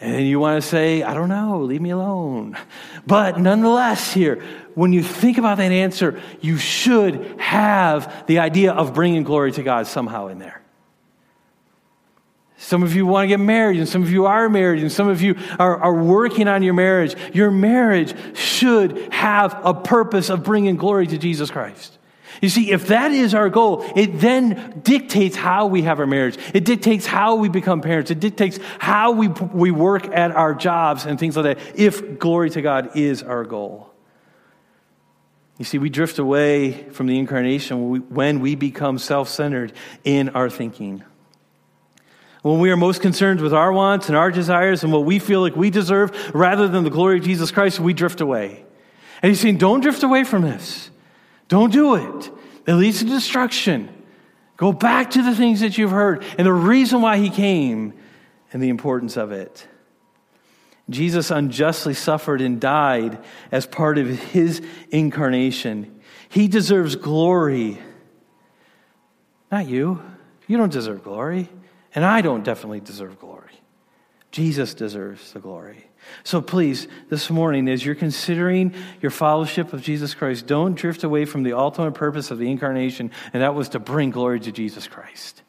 [0.00, 2.56] And you want to say, I don't know, leave me alone.
[3.06, 4.42] But nonetheless, here,
[4.74, 9.62] when you think about that answer, you should have the idea of bringing glory to
[9.62, 10.59] God somehow in there.
[12.62, 15.08] Some of you want to get married, and some of you are married, and some
[15.08, 17.16] of you are, are working on your marriage.
[17.32, 21.96] Your marriage should have a purpose of bringing glory to Jesus Christ.
[22.42, 26.36] You see, if that is our goal, it then dictates how we have our marriage.
[26.52, 28.10] It dictates how we become parents.
[28.10, 32.50] It dictates how we, we work at our jobs and things like that, if glory
[32.50, 33.90] to God is our goal.
[35.56, 39.72] You see, we drift away from the incarnation when we become self centered
[40.04, 41.04] in our thinking.
[42.42, 45.42] When we are most concerned with our wants and our desires and what we feel
[45.42, 48.64] like we deserve rather than the glory of Jesus Christ, we drift away.
[49.22, 50.90] And he's saying, don't drift away from this.
[51.48, 52.30] Don't do it.
[52.66, 53.94] It leads to destruction.
[54.56, 57.92] Go back to the things that you've heard and the reason why he came
[58.52, 59.66] and the importance of it.
[60.88, 63.22] Jesus unjustly suffered and died
[63.52, 66.00] as part of his incarnation.
[66.28, 67.78] He deserves glory.
[69.52, 70.02] Not you.
[70.46, 71.48] You don't deserve glory.
[71.94, 73.60] And I don't definitely deserve glory.
[74.30, 75.90] Jesus deserves the glory.
[76.22, 81.24] So please, this morning, as you're considering your fellowship of Jesus Christ, don't drift away
[81.24, 84.86] from the ultimate purpose of the incarnation, and that was to bring glory to Jesus
[84.86, 85.42] Christ.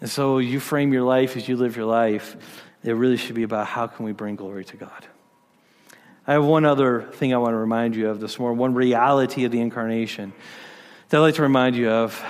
[0.00, 2.36] And so you frame your life as you live your life,
[2.82, 5.06] it really should be about how can we bring glory to God.
[6.26, 9.44] I have one other thing I want to remind you of this morning, one reality
[9.44, 10.32] of the incarnation
[11.08, 12.22] that I'd like to remind you of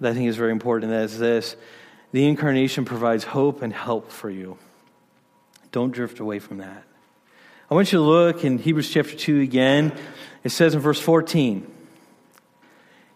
[0.00, 1.56] that I think is very important, and that is this
[2.12, 4.58] the incarnation provides hope and help for you.
[5.72, 6.84] Don't drift away from that.
[7.70, 9.96] I want you to look in Hebrews chapter 2 again.
[10.42, 11.70] It says in verse 14,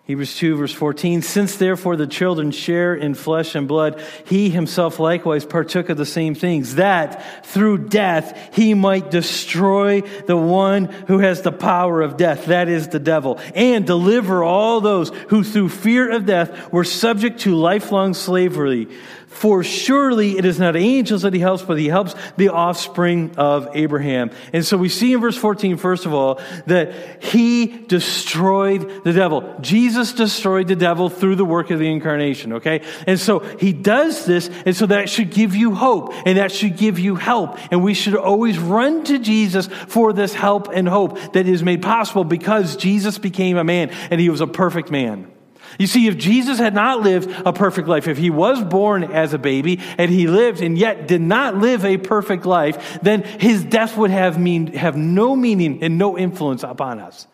[0.06, 1.22] Hebrews 2, verse 14.
[1.22, 6.04] Since therefore the children share in flesh and blood, he himself likewise partook of the
[6.04, 12.18] same things, that through death he might destroy the one who has the power of
[12.18, 16.84] death, that is the devil, and deliver all those who through fear of death were
[16.84, 18.88] subject to lifelong slavery.
[19.34, 23.68] For surely it is not angels that he helps, but he helps the offspring of
[23.74, 24.30] Abraham.
[24.52, 29.56] And so we see in verse 14, first of all, that he destroyed the devil.
[29.60, 32.82] Jesus destroyed the devil through the work of the incarnation, okay?
[33.08, 36.76] And so he does this, and so that should give you hope, and that should
[36.76, 37.58] give you help.
[37.72, 41.82] And we should always run to Jesus for this help and hope that is made
[41.82, 45.33] possible because Jesus became a man, and he was a perfect man.
[45.78, 49.34] You see, if Jesus had not lived a perfect life, if he was born as
[49.34, 53.64] a baby and he lived and yet did not live a perfect life, then his
[53.64, 57.26] death would have, mean, have no meaning and no influence upon us.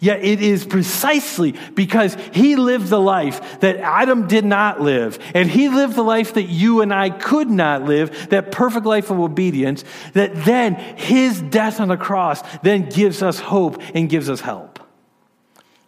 [0.00, 5.48] Yet it is precisely because he lived the life that Adam did not live, and
[5.48, 9.20] he lived the life that you and I could not live, that perfect life of
[9.20, 14.40] obedience, that then his death on the cross then gives us hope and gives us
[14.40, 14.73] help.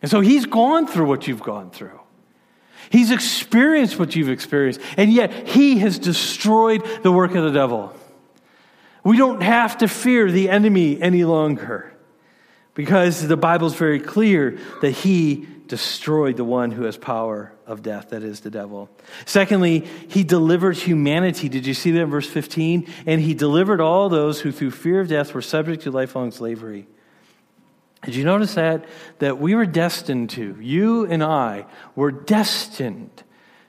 [0.02, 2.00] And so he's gone through what you've gone through.
[2.90, 7.92] He's experienced what you've experienced, and yet he has destroyed the work of the devil.
[9.02, 11.92] We don't have to fear the enemy any longer
[12.74, 18.11] because the Bible's very clear that he destroyed the one who has power of death,
[18.11, 18.88] that is the devil.
[19.24, 21.48] Secondly, he delivered humanity.
[21.48, 22.87] Did you see that in verse 15?
[23.06, 26.87] And he delivered all those who through fear of death were subject to lifelong slavery.
[28.07, 28.85] Did you notice that?
[29.19, 31.66] That we were destined to, you and I
[31.97, 33.25] were destined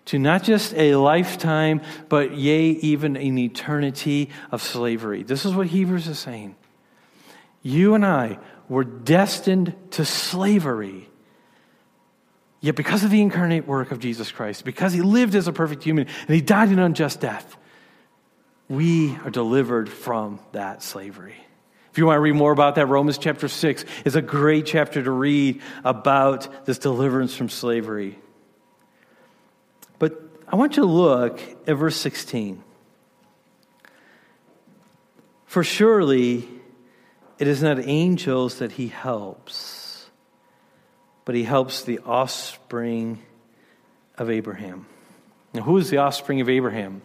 [0.05, 5.23] to not just a lifetime, but yea, even an eternity of slavery.
[5.23, 6.55] This is what Hebrews is saying.
[7.63, 8.37] You and I
[8.69, 11.09] were destined to slavery.
[12.61, 15.83] Yet, because of the incarnate work of Jesus Christ, because he lived as a perfect
[15.83, 17.57] human and he died an unjust death,
[18.69, 21.35] we are delivered from that slavery.
[21.97, 25.01] If you want to read more about that, Romans chapter 6 is a great chapter
[25.01, 28.19] to read about this deliverance from slavery.
[29.97, 32.63] But I want you to look at verse 16.
[35.47, 36.47] For surely
[37.39, 40.07] it is not angels that he helps,
[41.25, 43.23] but he helps the offspring
[44.19, 44.85] of Abraham.
[45.51, 47.01] Now, who is the offspring of Abraham?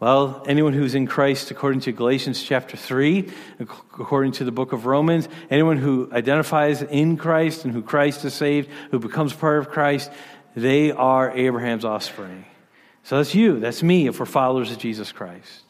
[0.00, 4.86] Well, anyone who's in Christ, according to Galatians chapter 3, according to the book of
[4.86, 9.68] Romans, anyone who identifies in Christ and who Christ has saved, who becomes part of
[9.68, 10.10] Christ,
[10.56, 12.46] they are Abraham's offspring.
[13.02, 15.64] So that's you, that's me, if we're followers of Jesus Christ.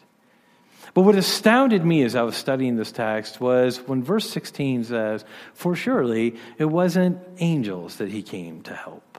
[0.94, 5.24] But what astounded me as I was studying this text was when verse 16 says,
[5.54, 9.18] For surely it wasn't angels that he came to help.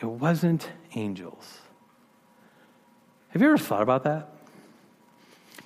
[0.00, 1.59] It wasn't angels.
[3.30, 4.28] Have you ever thought about that?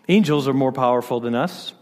[0.07, 1.72] Angels are more powerful than us.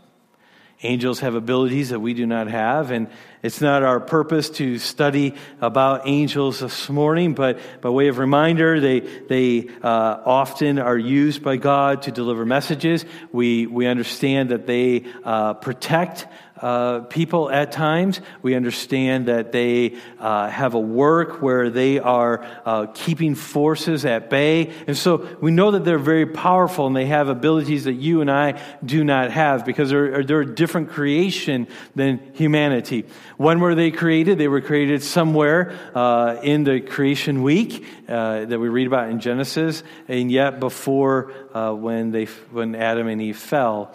[0.85, 3.09] Angels have abilities that we do not have, and
[3.43, 8.81] it's not our purpose to study about angels this morning, but by way of reminder,
[8.81, 13.05] they, they uh, often are used by God to deliver messages.
[13.33, 16.27] We, we understand that they uh, protect
[16.63, 18.21] uh, people at times.
[18.41, 24.31] We understand that they uh, have a work where they are uh, keeping forces at
[24.31, 24.73] bay.
[24.87, 28.31] And so we know that they're very powerful and they have abilities that you and
[28.31, 33.05] I do not have because they're, they're a different creation than humanity.
[33.37, 34.39] When were they created?
[34.39, 39.21] They were created somewhere uh, in the creation week uh, that we read about in
[39.21, 43.95] Genesis, and yet before uh, when, they, when Adam and Eve fell.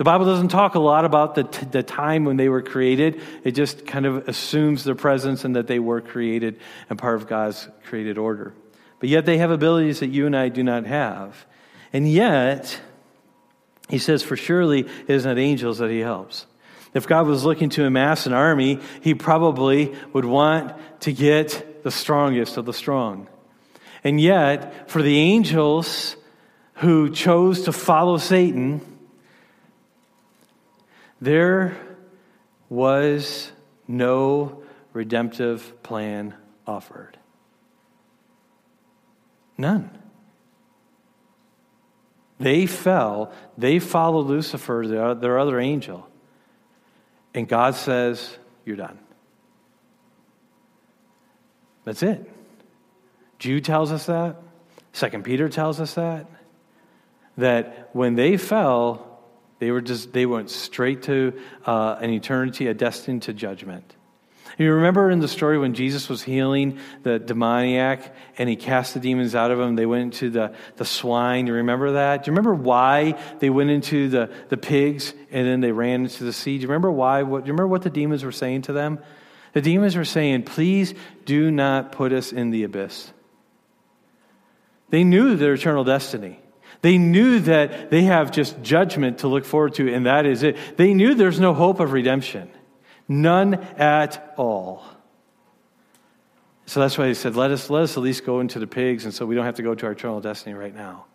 [0.00, 3.20] The Bible doesn't talk a lot about the, t- the time when they were created.
[3.44, 6.58] It just kind of assumes their presence and that they were created
[6.88, 8.54] and part of God's created order.
[8.98, 11.44] But yet they have abilities that you and I do not have.
[11.92, 12.80] And yet,
[13.90, 16.46] he says, for surely it is not angels that he helps.
[16.94, 21.90] If God was looking to amass an army, he probably would want to get the
[21.90, 23.28] strongest of the strong.
[24.02, 26.16] And yet, for the angels
[26.76, 28.80] who chose to follow Satan,
[31.20, 31.76] there
[32.68, 33.50] was
[33.86, 34.62] no
[34.92, 36.34] redemptive plan
[36.66, 37.18] offered.
[39.58, 39.90] None.
[42.38, 46.08] They fell, they followed Lucifer, their other angel.
[47.34, 48.98] And God says, You're done.
[51.84, 52.30] That's it.
[53.38, 54.36] Jude tells us that.
[54.92, 56.26] Second Peter tells us that.
[57.36, 59.09] That when they fell,
[59.60, 63.94] they were just they went straight to uh, an eternity, a destined to judgment.
[64.58, 69.00] You remember in the story when Jesus was healing the demoniac and he cast the
[69.00, 69.74] demons out of him?
[69.74, 71.46] They went into the, the swine.
[71.46, 72.24] You remember that?
[72.24, 76.24] Do you remember why they went into the, the pigs and then they ran into
[76.24, 76.58] the sea?
[76.58, 77.22] Do you remember why?
[77.22, 78.98] What, do you remember what the demons were saying to them?
[79.54, 80.94] The demons were saying, Please
[81.24, 83.12] do not put us in the abyss.
[84.90, 86.40] They knew their eternal destiny.
[86.82, 90.56] They knew that they have just judgment to look forward to, and that is it.
[90.76, 92.50] They knew there's no hope of redemption.
[93.06, 94.84] None at all.
[96.66, 99.04] So that's why he said, let us, let us at least go into the pigs,
[99.04, 101.06] and so we don't have to go to our eternal destiny right now.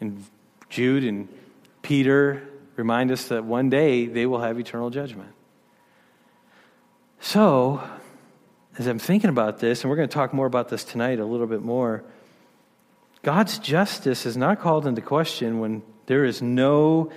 [0.00, 0.24] And
[0.68, 1.28] Jude and
[1.82, 2.46] Peter
[2.76, 5.32] remind us that one day they will have eternal judgment.
[7.20, 7.82] So,
[8.78, 11.24] as I'm thinking about this, and we're going to talk more about this tonight a
[11.24, 12.04] little bit more,
[13.24, 17.10] God's justice is not called into question when there is no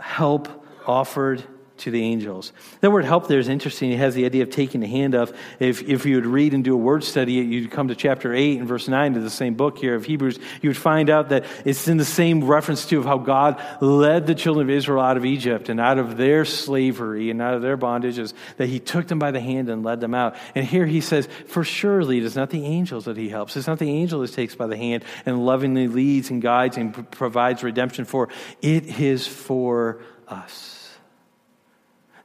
[0.00, 0.48] help
[0.86, 1.44] offered
[1.80, 2.52] to the angels.
[2.80, 3.90] That word help there is interesting.
[3.90, 5.36] It has the idea of taking the hand of.
[5.58, 8.58] If, if you would read and do a word study, you'd come to chapter 8
[8.58, 11.44] and verse 9 of the same book here of Hebrews, you would find out that
[11.64, 15.16] it's in the same reference to of how God led the children of Israel out
[15.16, 19.08] of Egypt and out of their slavery and out of their bondages, that he took
[19.08, 20.36] them by the hand and led them out.
[20.54, 23.56] And here he says, For surely it is not the angels that he helps.
[23.56, 27.10] It's not the angel that takes by the hand and lovingly leads and guides and
[27.10, 28.28] provides redemption for.
[28.62, 30.79] It is for us.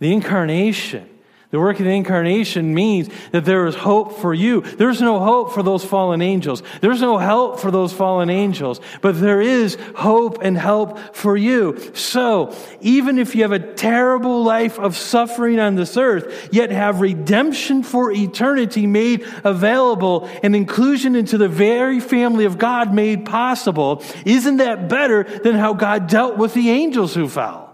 [0.05, 1.09] The incarnation,
[1.49, 4.61] the work of the incarnation means that there is hope for you.
[4.61, 6.61] There's no hope for those fallen angels.
[6.79, 11.91] There's no help for those fallen angels, but there is hope and help for you.
[11.95, 17.01] So, even if you have a terrible life of suffering on this earth, yet have
[17.01, 24.03] redemption for eternity made available and inclusion into the very family of God made possible,
[24.23, 27.64] isn't that better than how God dealt with the angels who fell?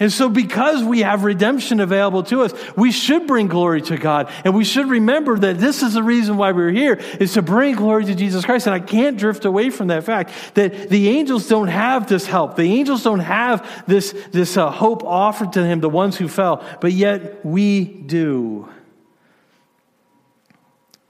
[0.00, 4.32] And so, because we have redemption available to us, we should bring glory to God.
[4.46, 7.76] And we should remember that this is the reason why we're here, is to bring
[7.76, 8.66] glory to Jesus Christ.
[8.66, 12.56] And I can't drift away from that fact that the angels don't have this help.
[12.56, 16.64] The angels don't have this, this uh, hope offered to them, the ones who fell,
[16.80, 18.70] but yet we do.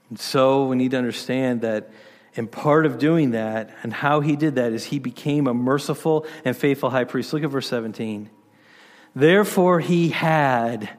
[0.09, 1.89] And so, we need to understand that.
[2.35, 6.25] And part of doing that and how he did that is he became a merciful
[6.45, 7.33] and faithful high priest.
[7.33, 8.29] Look at verse 17.
[9.15, 10.89] Therefore, he had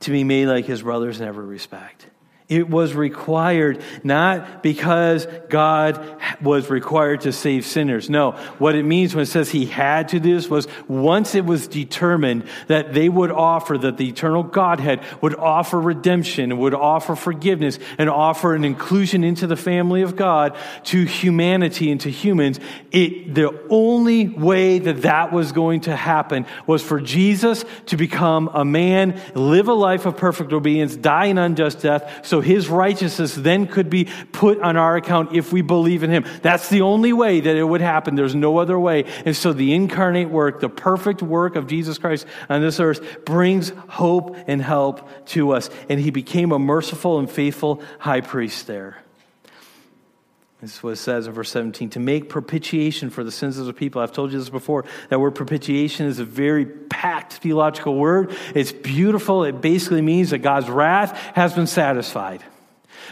[0.00, 2.06] to be made like his brothers in every respect.
[2.48, 8.08] It was required not because God was required to save sinners.
[8.08, 11.44] No, what it means when it says he had to do this was once it
[11.44, 17.16] was determined that they would offer, that the eternal Godhead would offer redemption, would offer
[17.16, 22.60] forgiveness, and offer an inclusion into the family of God to humanity and to humans,
[22.92, 28.48] it, the only way that that was going to happen was for Jesus to become
[28.54, 32.68] a man, live a life of perfect obedience, die an unjust death, so so his
[32.68, 36.26] righteousness then could be put on our account if we believe in him.
[36.42, 38.14] That's the only way that it would happen.
[38.14, 39.04] There's no other way.
[39.24, 43.70] And so the incarnate work, the perfect work of Jesus Christ on this earth brings
[43.88, 45.70] hope and help to us.
[45.88, 48.98] And he became a merciful and faithful high priest there.
[50.66, 53.66] This is what it says in verse 17 to make propitiation for the sins of
[53.66, 54.02] the people.
[54.02, 54.84] I've told you this before.
[55.10, 58.36] That word propitiation is a very packed theological word.
[58.52, 59.44] It's beautiful.
[59.44, 62.42] It basically means that God's wrath has been satisfied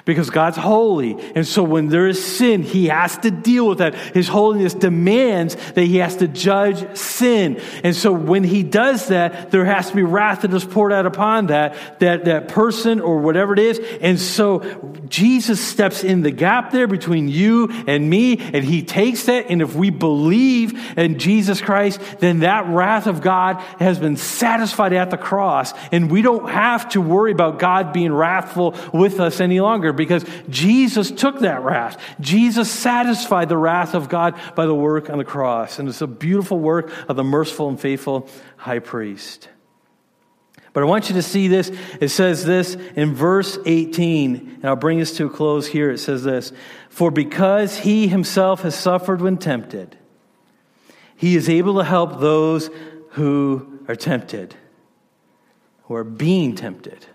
[0.04, 1.16] because God's holy.
[1.34, 3.94] And so when there is sin, he has to deal with that.
[3.94, 7.60] His holiness demands that he has to judge sin.
[7.82, 11.06] And so when he does that, there has to be wrath that is poured out
[11.06, 13.80] upon that, that, that person or whatever it is.
[14.02, 14.60] And so
[15.08, 19.46] Jesus steps in the gap there between you and me, and he takes that.
[19.48, 24.92] And if we believe in Jesus Christ, then that wrath of God has been satisfied
[24.92, 25.72] at the cross.
[25.92, 30.24] And we don't have to worry about God being wrathful with us any longer because
[30.48, 32.00] Jesus took that wrath.
[32.20, 35.78] Jesus satisfied the wrath of God by the work on the cross.
[35.78, 39.48] And it's a beautiful work of the merciful and faithful high priest.
[40.74, 41.70] But I want you to see this.
[42.00, 45.90] It says this in verse 18, and I'll bring this to a close here.
[45.90, 46.52] It says this
[46.90, 49.96] For because he himself has suffered when tempted,
[51.16, 52.70] he is able to help those
[53.10, 54.56] who are tempted,
[55.84, 57.06] who are being tempted.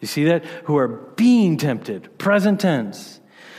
[0.00, 0.44] You see that?
[0.64, 3.17] Who are being tempted, present tense.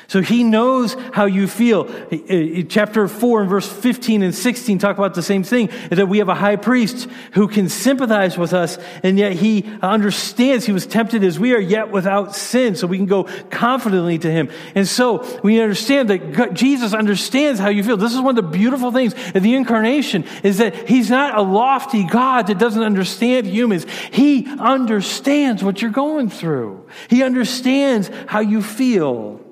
[0.10, 1.88] So he knows how you feel.
[1.88, 6.18] Uh, chapter 4 and verse 15 and 16 talk about the same thing that we
[6.18, 10.88] have a high priest who can sympathize with us, and yet he understands he was
[10.88, 12.76] tempted as we are, yet without sin.
[12.76, 14.50] So we can go confidently to him.
[14.74, 17.96] And so we understand that Jesus understands how you feel.
[17.96, 21.42] This is one of the beautiful things of the incarnation is that he's not a
[21.44, 23.86] lofty God that doesn't understand humans.
[24.10, 26.88] He understands what you're going through.
[27.12, 29.46] He understands how you feel.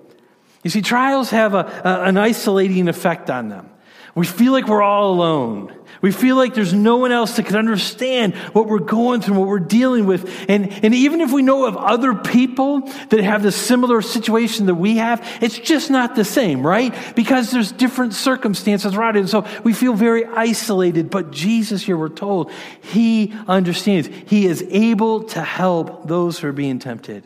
[0.64, 3.70] You see, trials have a, a, an isolating effect on them.
[4.16, 5.74] We feel like we're all alone.
[6.02, 9.48] We feel like there's no one else that can understand what we're going through, what
[9.48, 10.46] we're dealing with.
[10.50, 14.76] And, and even if we know of other people that have the similar situation that
[14.76, 16.96] we have, it's just not the same, right?
[17.16, 19.22] Because there's different circumstances around it.
[19.22, 21.10] And so we feel very isolated.
[21.10, 22.52] But Jesus, here we're told,
[22.82, 24.10] He understands.
[24.28, 27.24] He is able to help those who are being tempted.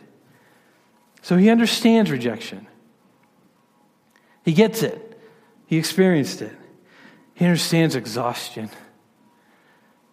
[1.22, 2.66] So He understands rejection.
[4.44, 5.20] He gets it.
[5.66, 6.52] He experienced it.
[7.34, 8.70] He understands exhaustion.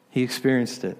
[0.10, 0.98] He experienced it.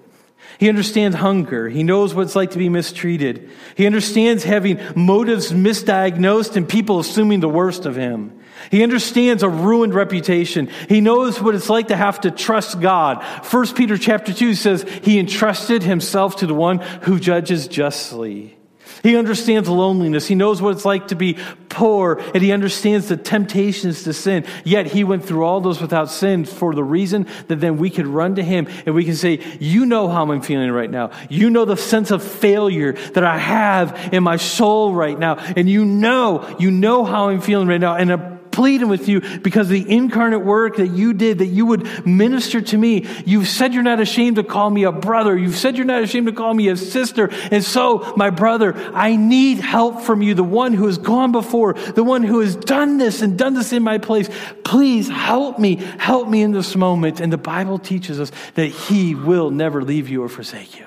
[0.58, 1.68] He understands hunger.
[1.68, 3.50] He knows what it's like to be mistreated.
[3.76, 8.38] He understands having motives misdiagnosed and people assuming the worst of him.
[8.70, 10.68] He understands a ruined reputation.
[10.88, 13.22] He knows what it's like to have to trust God.
[13.44, 18.56] 1 Peter chapter 2 says he entrusted himself to the one who judges justly.
[19.02, 20.26] He understands loneliness.
[20.26, 21.38] He knows what it's like to be
[21.68, 24.44] poor, and he understands the temptations to sin.
[24.64, 28.06] Yet he went through all those without sin for the reason that then we could
[28.06, 31.10] run to him and we can say, You know how I'm feeling right now.
[31.28, 35.36] You know the sense of failure that I have in my soul right now.
[35.36, 37.96] And you know, you know how I'm feeling right now.
[37.96, 42.60] And pleading with you because the incarnate work that you did, that you would minister
[42.60, 43.06] to me.
[43.24, 45.36] You've said you're not ashamed to call me a brother.
[45.36, 47.30] You've said you're not ashamed to call me a sister.
[47.50, 51.74] And so, my brother, I need help from you, the one who has gone before,
[51.74, 54.28] the one who has done this and done this in my place.
[54.64, 57.20] Please help me, help me in this moment.
[57.20, 60.86] And the Bible teaches us that He will never leave you or forsake you.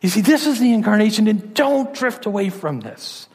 [0.00, 3.28] You see, this is the incarnation, and don't drift away from this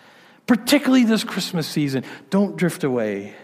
[0.48, 2.04] particularly this Christmas season.
[2.30, 3.36] Don't drift away.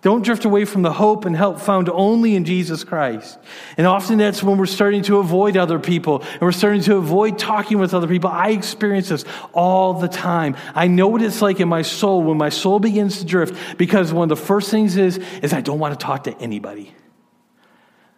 [0.00, 3.36] Don't drift away from the hope and help found only in Jesus Christ.
[3.76, 7.36] And often that's when we're starting to avoid other people and we're starting to avoid
[7.36, 8.30] talking with other people.
[8.30, 10.56] I experience this all the time.
[10.72, 14.12] I know what it's like in my soul when my soul begins to drift because
[14.12, 16.94] one of the first things is, is I don't want to talk to anybody.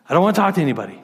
[0.07, 1.01] I don't want to talk to anybody.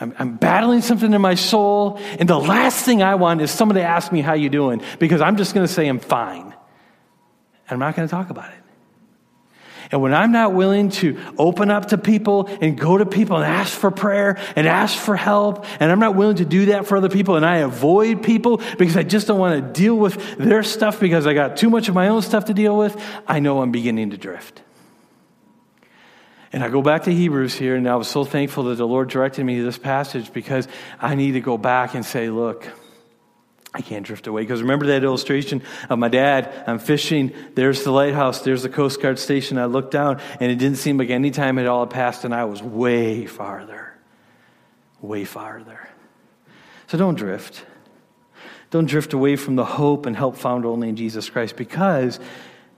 [0.00, 3.80] I'm, I'm, battling something in my soul, and the last thing I want is somebody
[3.80, 6.42] to ask me how you doing because I'm just going to say I'm fine.
[6.42, 6.54] And
[7.68, 8.60] I'm not going to talk about it.
[9.92, 13.44] And when I'm not willing to open up to people and go to people and
[13.44, 16.96] ask for prayer and ask for help, and I'm not willing to do that for
[16.96, 20.62] other people, and I avoid people because I just don't want to deal with their
[20.62, 23.60] stuff because I got too much of my own stuff to deal with, I know
[23.60, 24.62] I'm beginning to drift.
[26.52, 29.08] And I go back to Hebrews here, and I was so thankful that the Lord
[29.08, 30.66] directed me to this passage because
[31.00, 32.66] I need to go back and say, look,
[33.72, 34.42] I can't drift away.
[34.42, 36.64] Because remember that illustration of my dad?
[36.66, 37.32] I'm fishing.
[37.54, 38.42] There's the lighthouse.
[38.42, 39.58] There's the Coast Guard station.
[39.58, 42.44] I looked down, and it didn't seem like any time had all passed, and I
[42.46, 43.94] was way farther.
[45.00, 45.88] Way farther.
[46.88, 47.64] So don't drift.
[48.70, 52.18] Don't drift away from the hope and help found only in Jesus Christ because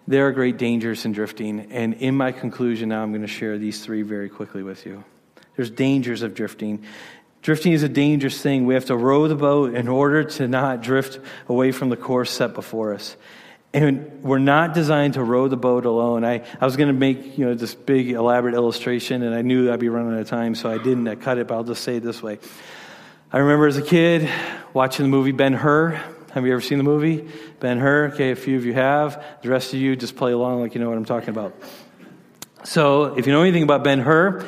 [0.07, 1.72] there are great dangers in drifting.
[1.72, 5.05] And in my conclusion, now I'm going to share these three very quickly with you.
[5.57, 6.84] There's dangers of drifting.
[7.42, 8.66] Drifting is a dangerous thing.
[8.66, 12.30] We have to row the boat in order to not drift away from the course
[12.30, 13.16] set before us.
[13.74, 16.24] And we're not designed to row the boat alone.
[16.24, 19.72] I, I was going to make you know this big elaborate illustration, and I knew
[19.72, 21.09] I'd be running out of time, so I didn't.
[21.09, 22.38] I cut it, but I'll just say it this way.
[23.32, 24.28] I remember as a kid
[24.74, 25.98] watching the movie Ben Hur.
[26.33, 27.28] Have you ever seen the movie?
[27.61, 28.12] Ben Hur?
[28.14, 29.22] Okay, a few of you have.
[29.43, 31.55] The rest of you just play along like you know what I'm talking about.
[32.64, 34.43] So, if you know anything about Ben Hur,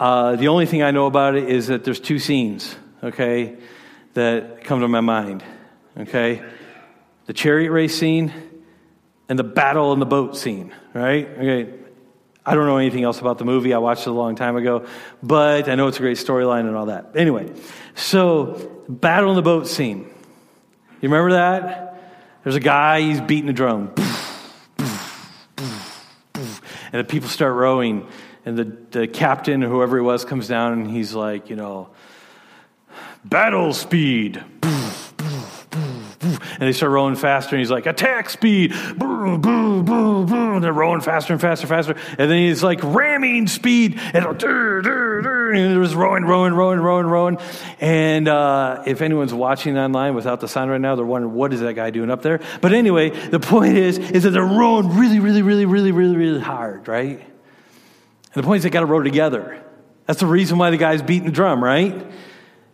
[0.00, 2.74] uh, the only thing I know about it is that there's two scenes,
[3.04, 3.58] okay,
[4.14, 5.44] that come to my mind,
[5.96, 6.42] okay?
[7.26, 8.32] The chariot race scene
[9.28, 11.28] and the battle in the boat scene, right?
[11.28, 11.74] Okay.
[12.44, 13.72] I don't know anything else about the movie.
[13.72, 14.86] I watched it a long time ago,
[15.22, 17.12] but I know it's a great storyline and all that.
[17.14, 17.52] Anyway,
[17.94, 20.09] so battle in the boat scene.
[21.00, 21.98] You remember that?
[22.44, 23.94] There's a guy, he's beating a drum.
[26.92, 28.06] And the people start rowing,
[28.44, 31.88] and the, the captain, whoever he was, comes down and he's like, you know,
[33.24, 34.44] battle speed.
[36.60, 38.72] And they start rowing faster, and he's like, attack speed.
[38.96, 40.54] Boom, boom, boom, boom.
[40.56, 41.96] And they're rowing faster and faster faster.
[42.18, 43.98] And then he's like, ramming speed.
[44.12, 47.38] And, and there was rowing, rowing, rowing, rowing, rowing.
[47.80, 51.60] And uh, if anyone's watching online without the sound right now, they're wondering what is
[51.60, 52.40] that guy doing up there.
[52.60, 56.40] But anyway, the point is, is that they're rowing really, really, really, really, really, really
[56.40, 57.20] hard, right?
[57.20, 59.64] And the point is they got to row together.
[60.04, 62.06] That's the reason why the guy's beating the drum, right?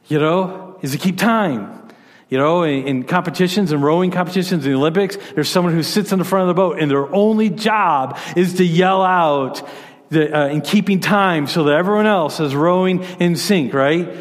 [0.07, 1.86] You know, is to keep time.
[2.29, 6.11] You know, in, in, competitions and rowing competitions in the Olympics, there's someone who sits
[6.11, 9.63] in the front of the boat, and their only job is to yell out
[10.09, 14.13] the, uh, in keeping time so that everyone else is rowing in sync, right?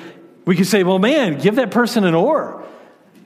[0.45, 2.63] We could say, well, man, give that person an oar.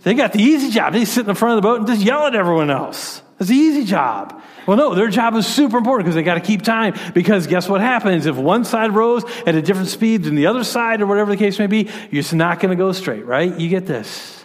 [0.04, 0.94] They got the easy job.
[0.94, 3.22] They sit in the front of the boat and just yell at everyone else.
[3.38, 4.42] That's the easy job.
[4.66, 6.94] Well, no, their job is super important because they got to keep time.
[7.14, 8.26] Because guess what happens?
[8.26, 11.38] If one side rows at a different speed than the other side, or whatever the
[11.38, 13.58] case may be, you're just not going to go straight, right?
[13.60, 14.39] You get this.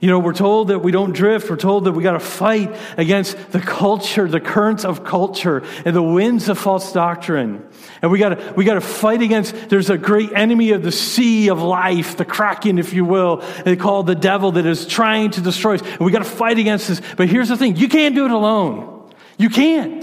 [0.00, 1.50] You know, we're told that we don't drift.
[1.50, 5.94] We're told that we got to fight against the culture, the currents of culture, and
[5.94, 7.68] the winds of false doctrine.
[8.00, 9.68] And we got to we got to fight against.
[9.68, 13.76] There's a great enemy of the sea of life, the kraken, if you will, they
[13.76, 15.82] call the devil that is trying to destroy us.
[15.82, 17.02] And we got to fight against this.
[17.18, 19.12] But here's the thing: you can't do it alone.
[19.36, 20.02] You can't.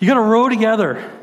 [0.00, 1.19] You got to row together.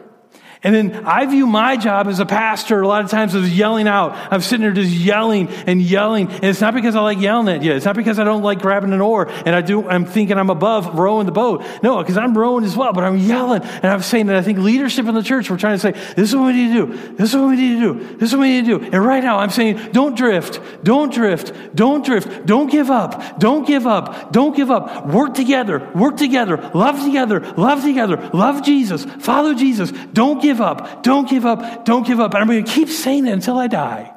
[0.64, 3.88] And then I view my job as a pastor a lot of times as yelling
[3.88, 4.14] out.
[4.32, 6.30] I'm sitting there just yelling and yelling.
[6.30, 7.74] And it's not because I like yelling at you.
[7.74, 10.50] It's not because I don't like grabbing an oar and I do, I'm thinking I'm
[10.50, 11.64] above rowing the boat.
[11.84, 13.62] No, because I'm rowing as well, but I'm yelling.
[13.62, 16.30] And I'm saying that I think leadership in the church, we're trying to say, this
[16.30, 17.16] is what we need to do.
[17.16, 18.18] This is what we need to do.
[18.18, 18.86] This is what we need to do.
[18.86, 20.60] And right now I'm saying, don't drift.
[20.84, 21.76] Don't drift.
[21.76, 22.46] Don't drift.
[22.46, 23.40] Don't give up.
[23.40, 24.32] Don't give up.
[24.32, 25.08] Don't give up.
[25.08, 25.92] Work together.
[25.94, 26.58] Work together.
[26.74, 27.42] Love together.
[27.58, 28.18] Love together.
[28.34, 29.06] Love Jesus.
[29.06, 29.92] Follow Jesus.
[30.14, 31.04] Don't give up.
[31.04, 31.86] Don't give up.
[31.86, 32.34] Don't give up.
[32.34, 34.14] And I'm going to keep saying it until I die.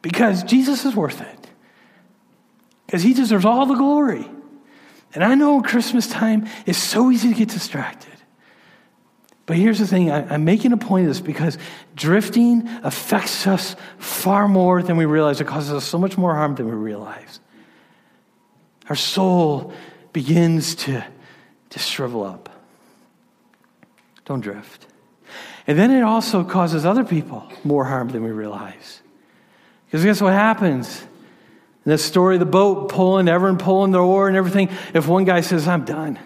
[0.00, 1.48] Because Jesus is worth it.
[2.86, 4.28] Because he deserves all the glory.
[5.14, 8.12] And I know Christmas time is so easy to get distracted.
[9.46, 11.58] But here's the thing I, am making a point of this because
[11.94, 15.40] drifting affects us far more than we realize.
[15.40, 17.40] It causes us so much more harm than we realize.
[18.88, 19.72] Our soul
[20.12, 21.04] begins to,
[21.70, 22.51] to shrivel up.
[24.24, 24.86] Don't drift.
[25.66, 29.00] And then it also causes other people more harm than we realize.
[29.86, 31.02] Because guess what happens?
[31.84, 35.24] In the story of the boat pulling, everyone pulling the oar and everything, if one
[35.24, 36.18] guy says, I'm done,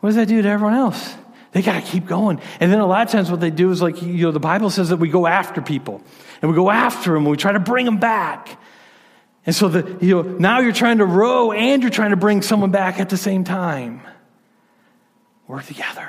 [0.00, 1.14] what does that do to everyone else?
[1.52, 2.40] They got to keep going.
[2.60, 4.70] And then a lot of times what they do is like, you know, the Bible
[4.70, 6.02] says that we go after people
[6.40, 8.58] and we go after them and we try to bring them back.
[9.44, 12.42] And so the, you know, now you're trying to row and you're trying to bring
[12.42, 14.00] someone back at the same time.
[15.46, 16.08] Work together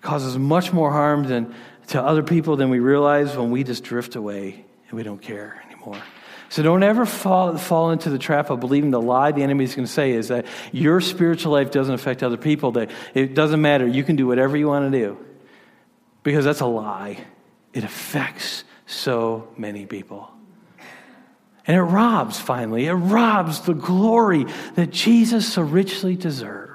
[0.00, 1.54] causes much more harm than,
[1.88, 5.62] to other people than we realize when we just drift away and we don't care
[5.66, 6.00] anymore.
[6.48, 9.74] So don't ever fall, fall into the trap of believing the lie the enemy is
[9.76, 13.60] going to say is that your spiritual life doesn't affect other people, that it doesn't
[13.60, 13.86] matter.
[13.86, 15.18] You can do whatever you want to do.
[16.24, 17.24] Because that's a lie.
[17.72, 20.28] It affects so many people.
[21.66, 26.69] And it robs, finally, it robs the glory that Jesus so richly deserves.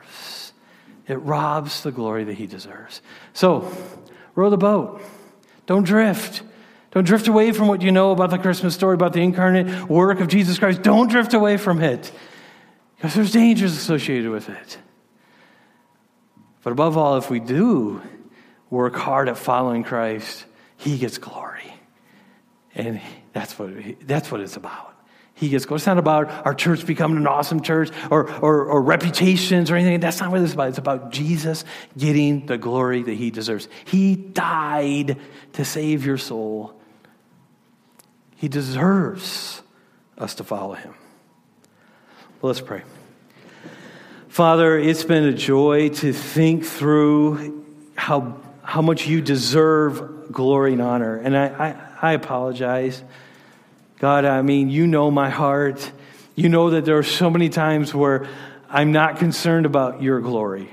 [1.07, 3.01] It robs the glory that he deserves.
[3.33, 3.71] So,
[4.33, 5.01] row the boat.
[5.65, 6.41] Don't drift.
[6.91, 10.19] Don't drift away from what you know about the Christmas story, about the incarnate work
[10.19, 10.81] of Jesus Christ.
[10.81, 12.11] Don't drift away from it
[12.95, 14.77] because there's dangers associated with it.
[16.63, 18.01] But above all, if we do
[18.69, 20.45] work hard at following Christ,
[20.77, 21.73] he gets glory.
[22.73, 22.99] And
[23.33, 23.69] that's what,
[24.01, 24.94] that's what it's about.
[25.37, 25.79] He gets glory.
[25.79, 29.99] It's not about our church becoming an awesome church or, or, or reputations or anything.
[29.99, 30.69] That's not what this is about.
[30.69, 31.65] It's about Jesus
[31.97, 33.67] getting the glory that he deserves.
[33.83, 35.19] He died
[35.53, 36.79] to save your soul.
[38.37, 39.61] He deserves
[40.17, 40.95] us to follow him.
[42.41, 42.83] Well, let's pray.
[44.29, 47.65] Father, it's been a joy to think through
[47.95, 51.17] how, how much you deserve glory and honor.
[51.17, 53.03] And I, I, I apologize.
[54.05, 55.91] God, I mean, you know my heart.
[56.35, 58.27] You know that there are so many times where
[58.69, 60.69] I'm not concerned about your glory.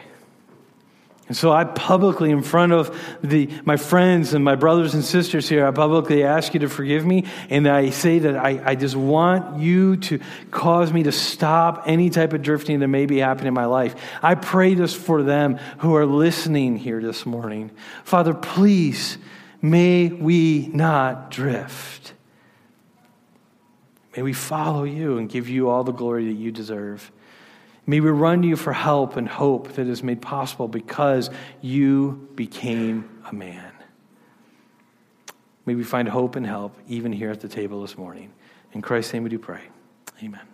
[1.29, 5.49] And so I publicly, in front of the, my friends and my brothers and sisters
[5.49, 7.25] here, I publicly ask you to forgive me.
[7.49, 10.21] And I say that I, I just want you to
[10.51, 13.95] cause me to stop any type of drifting that may be happening in my life.
[14.23, 17.71] I pray this for them who are listening here this morning.
[18.05, 19.17] Father, please,
[19.63, 22.12] may we not drift.
[24.17, 27.11] May we follow you and give you all the glory that you deserve.
[27.87, 32.29] May we run to you for help and hope that is made possible because you
[32.35, 33.73] became a man.
[35.67, 38.33] May we find hope and help even here at the table this morning.
[38.73, 39.63] In Christ's name we do pray.
[40.23, 40.52] Amen.